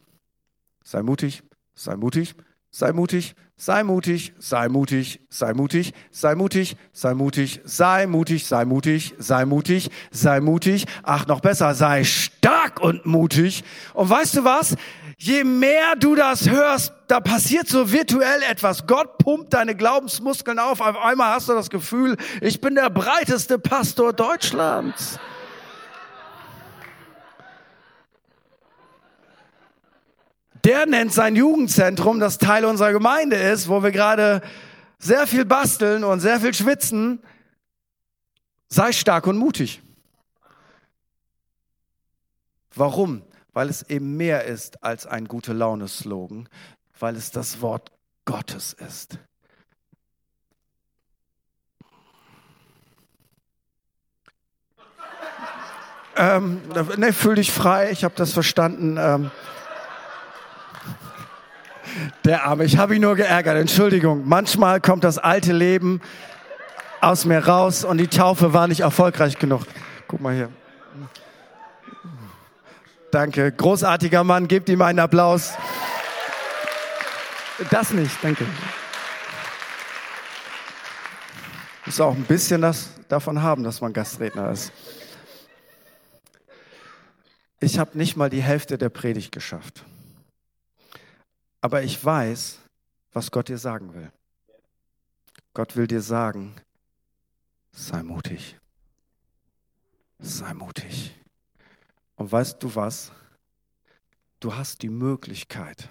sei 0.84 1.02
mutig, 1.02 1.44
sei 1.74 1.96
mutig, 1.96 2.36
sei 2.72 2.94
mutig, 2.94 3.36
sei 3.60 3.84
mutig, 3.84 4.34
sei 4.40 4.70
mutig, 4.70 5.20
sei 5.30 5.54
mutig, 5.54 5.94
sei 6.12 6.34
mutig, 6.34 6.78
sei 6.94 7.14
mutig, 7.14 7.60
sei 7.66 8.06
mutig, 8.06 8.46
sei 8.48 8.66
mutig, 8.66 9.14
sei 9.20 9.46
mutig, 9.46 9.90
sei 10.12 10.40
mutig. 10.40 10.86
Ach, 11.04 11.28
noch 11.28 11.42
besser, 11.42 11.76
sei 11.76 12.06
stark 12.06 12.80
und 12.80 13.06
mutig. 13.06 13.66
Und 13.94 14.10
weißt 14.10 14.38
du 14.38 14.46
was? 14.46 14.76
Je 15.18 15.44
mehr 15.44 15.98
du 16.00 16.16
das 16.16 16.50
hörst, 16.50 16.94
da 17.10 17.20
passiert 17.20 17.68
so 17.68 17.92
virtuell 17.92 18.42
etwas. 18.50 18.88
Gott 18.88 19.18
pumpt 19.18 19.54
deine 19.54 19.76
Glaubensmuskeln 19.76 20.58
auf. 20.58 20.80
Auf 20.80 20.98
einmal 20.98 21.34
hast 21.34 21.50
du 21.50 21.54
das 21.54 21.70
Gefühl, 21.70 22.16
ich 22.40 22.62
bin 22.62 22.76
der 22.76 22.90
breiteste 22.90 23.60
Pastor 23.60 24.14
Deutschlands. 24.14 25.20
Der 30.64 30.86
nennt 30.86 31.14
sein 31.14 31.36
Jugendzentrum, 31.36 32.20
das 32.20 32.38
Teil 32.38 32.66
unserer 32.66 32.92
Gemeinde 32.92 33.38
ist, 33.38 33.70
wo 33.70 33.84
wir 33.84 33.92
gerade 33.92 34.42
sehr 34.98 35.26
viel 35.28 35.46
basteln 35.46 36.04
und 36.04 36.20
sehr 36.20 36.40
viel 36.40 36.54
schwitzen. 36.54 37.22
Sei 38.68 38.92
stark 38.92 39.26
und 39.26 39.38
mutig. 39.38 39.82
Warum? 42.76 43.24
Weil 43.54 43.70
es 43.70 43.84
eben 43.90 44.18
mehr 44.18 44.46
ist 44.46 44.84
als 44.84 45.06
ein 45.08 45.26
gute 45.28 45.54
Laune-Slogan, 45.54 46.48
weil 47.00 47.16
es 47.16 47.32
das 47.32 47.62
Wort 47.62 47.92
Gottes 48.26 48.74
ist. 48.74 49.18
Ähm, 56.16 56.62
ne, 56.98 57.14
fühl 57.14 57.36
dich 57.36 57.52
frei, 57.52 57.92
ich 57.92 58.04
habe 58.04 58.14
das 58.16 58.34
verstanden. 58.34 58.98
Ähm, 59.00 59.32
der 62.26 62.46
Arme, 62.46 62.66
ich 62.66 62.78
habe 62.78 62.96
ihn 62.96 63.02
nur 63.02 63.16
geärgert, 63.16 63.58
Entschuldigung. 63.58 64.28
Manchmal 64.28 64.82
kommt 64.82 65.04
das 65.04 65.18
alte 65.18 65.54
Leben 65.54 66.02
aus 67.02 67.26
mir 67.26 67.46
raus 67.46 67.84
und 67.84 67.98
die 67.98 68.08
Taufe 68.08 68.54
war 68.54 68.68
nicht 68.68 68.82
erfolgreich 68.82 69.38
genug. 69.40 69.64
Guck 70.08 70.22
mal 70.22 70.36
hier. 70.36 70.50
Danke, 73.12 73.52
großartiger 73.52 74.24
Mann, 74.24 74.48
gebt 74.48 74.70
ihm 74.70 74.82
einen 74.82 75.00
Applaus. 75.00 75.54
Das 77.72 77.92
nicht, 77.92 78.16
danke. 78.22 78.46
Muss 81.86 82.00
auch 82.00 82.14
ein 82.14 82.24
bisschen 82.24 82.62
das 82.62 82.92
davon 83.08 83.42
haben, 83.42 83.64
dass 83.64 83.82
man 83.82 83.94
Gastredner 83.94 84.52
ist. 84.52 84.72
Ich 87.60 87.80
habe 87.80 87.98
nicht 87.98 88.16
mal 88.16 88.30
die 88.30 88.44
Hälfte 88.44 88.78
der 88.78 88.90
Predigt 88.90 89.32
geschafft. 89.32 89.84
Aber 91.62 91.84
ich 91.84 92.04
weiß, 92.04 92.60
was 93.12 93.32
Gott 93.32 93.50
dir 93.50 93.58
sagen 93.58 93.94
will. 93.94 94.12
Gott 95.54 95.76
will 95.76 95.88
dir 95.88 96.02
sagen, 96.02 96.54
sei 97.72 98.02
mutig. 98.04 98.58
Sei 100.20 100.54
mutig. 100.54 101.16
Und 102.16 102.32
weißt 102.32 102.62
du 102.64 102.76
was? 102.76 103.12
Du 104.40 104.56
hast 104.56 104.82
die 104.84 104.90
Möglichkeit, 104.90 105.90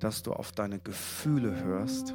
dass 0.00 0.22
du 0.22 0.32
auf 0.32 0.52
deine 0.52 0.78
Gefühle 0.78 1.62
hörst. 1.62 2.12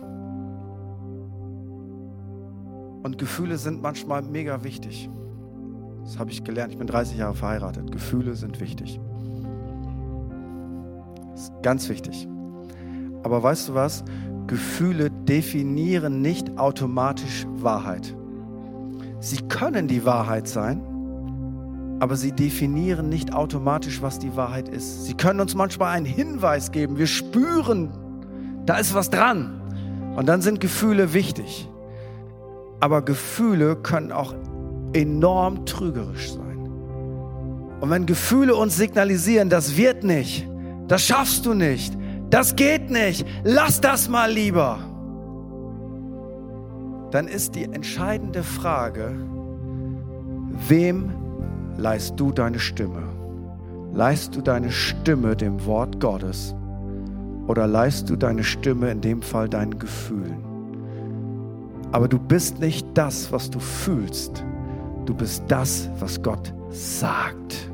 Und 3.04 3.18
Gefühle 3.18 3.58
sind 3.58 3.82
manchmal 3.82 4.22
mega 4.22 4.64
wichtig. 4.64 5.10
Das 6.04 6.20
habe 6.20 6.30
ich 6.32 6.44
gelernt. 6.44 6.74
Ich 6.74 6.78
bin 6.78 6.88
30 6.88 7.18
Jahre 7.18 7.34
verheiratet. 7.34 7.92
Gefühle 7.92 8.36
sind 8.36 8.60
wichtig. 8.60 9.00
Ganz 11.62 11.90
wichtig. 11.90 12.28
Aber 13.24 13.42
weißt 13.44 13.70
du 13.70 13.74
was? 13.74 14.04
Gefühle 14.48 15.12
definieren 15.12 16.22
nicht 16.22 16.58
automatisch 16.58 17.46
Wahrheit. 17.56 18.16
Sie 19.20 19.40
können 19.50 19.88
die 19.88 20.06
Wahrheit 20.06 20.48
sein, 20.48 20.82
aber 22.00 22.16
sie 22.16 22.32
definieren 22.32 23.10
nicht 23.10 23.34
automatisch, 23.34 24.02
was 24.02 24.20
die 24.20 24.36
Wahrheit 24.36 24.70
ist. 24.70 25.06
Sie 25.06 25.16
können 25.16 25.40
uns 25.40 25.56
manchmal 25.56 25.96
einen 25.96 26.06
Hinweis 26.06 26.72
geben. 26.72 26.98
Wir 26.98 27.08
spüren, 27.08 27.90
da 28.66 28.78
ist 28.78 28.94
was 28.94 29.10
dran. 29.10 29.62
Und 30.16 30.28
dann 30.28 30.42
sind 30.42 30.60
Gefühle 30.60 31.14
wichtig. 31.14 31.70
Aber 32.80 33.02
Gefühle 33.02 33.76
können 33.76 34.12
auch 34.12 34.36
enorm 34.94 35.66
trügerisch 35.66 36.34
sein. 36.34 36.58
Und 37.80 37.90
wenn 37.90 38.06
Gefühle 38.06 38.56
uns 38.56 38.78
signalisieren, 38.78 39.50
das 39.50 39.78
wird 39.78 40.04
nicht, 40.04 40.48
das 40.88 41.04
schaffst 41.04 41.46
du 41.46 41.54
nicht, 41.54 41.98
das 42.30 42.56
geht 42.56 42.90
nicht, 42.90 43.26
lass 43.44 43.82
das 43.82 44.10
mal 44.10 44.32
lieber, 44.32 44.80
dann 47.12 47.28
ist 47.28 47.56
die 47.56 47.64
entscheidende 47.64 48.44
Frage, 48.44 49.16
wem 50.68 51.12
leist 51.78 52.20
du 52.20 52.32
deine 52.32 52.60
Stimme? 52.60 53.04
Leist 53.94 54.36
du 54.36 54.42
deine 54.42 54.72
Stimme 54.72 55.36
dem 55.36 55.66
Wort 55.66 56.00
Gottes 56.00 56.54
oder 57.48 57.66
leist 57.66 58.10
du 58.10 58.16
deine 58.16 58.44
Stimme 58.44 58.92
in 58.92 59.02
dem 59.02 59.22
Fall 59.22 59.48
deinen 59.48 59.80
Gefühlen? 59.80 60.44
Aber 61.92 62.08
du 62.08 62.20
bist 62.20 62.60
nicht 62.60 62.86
das, 62.94 63.32
was 63.32 63.50
du 63.50 63.60
fühlst. 63.60 64.44
Du 65.06 65.14
bist 65.14 65.44
das, 65.48 65.90
was 66.00 66.22
Gott 66.22 66.54
sagt. 66.70 67.72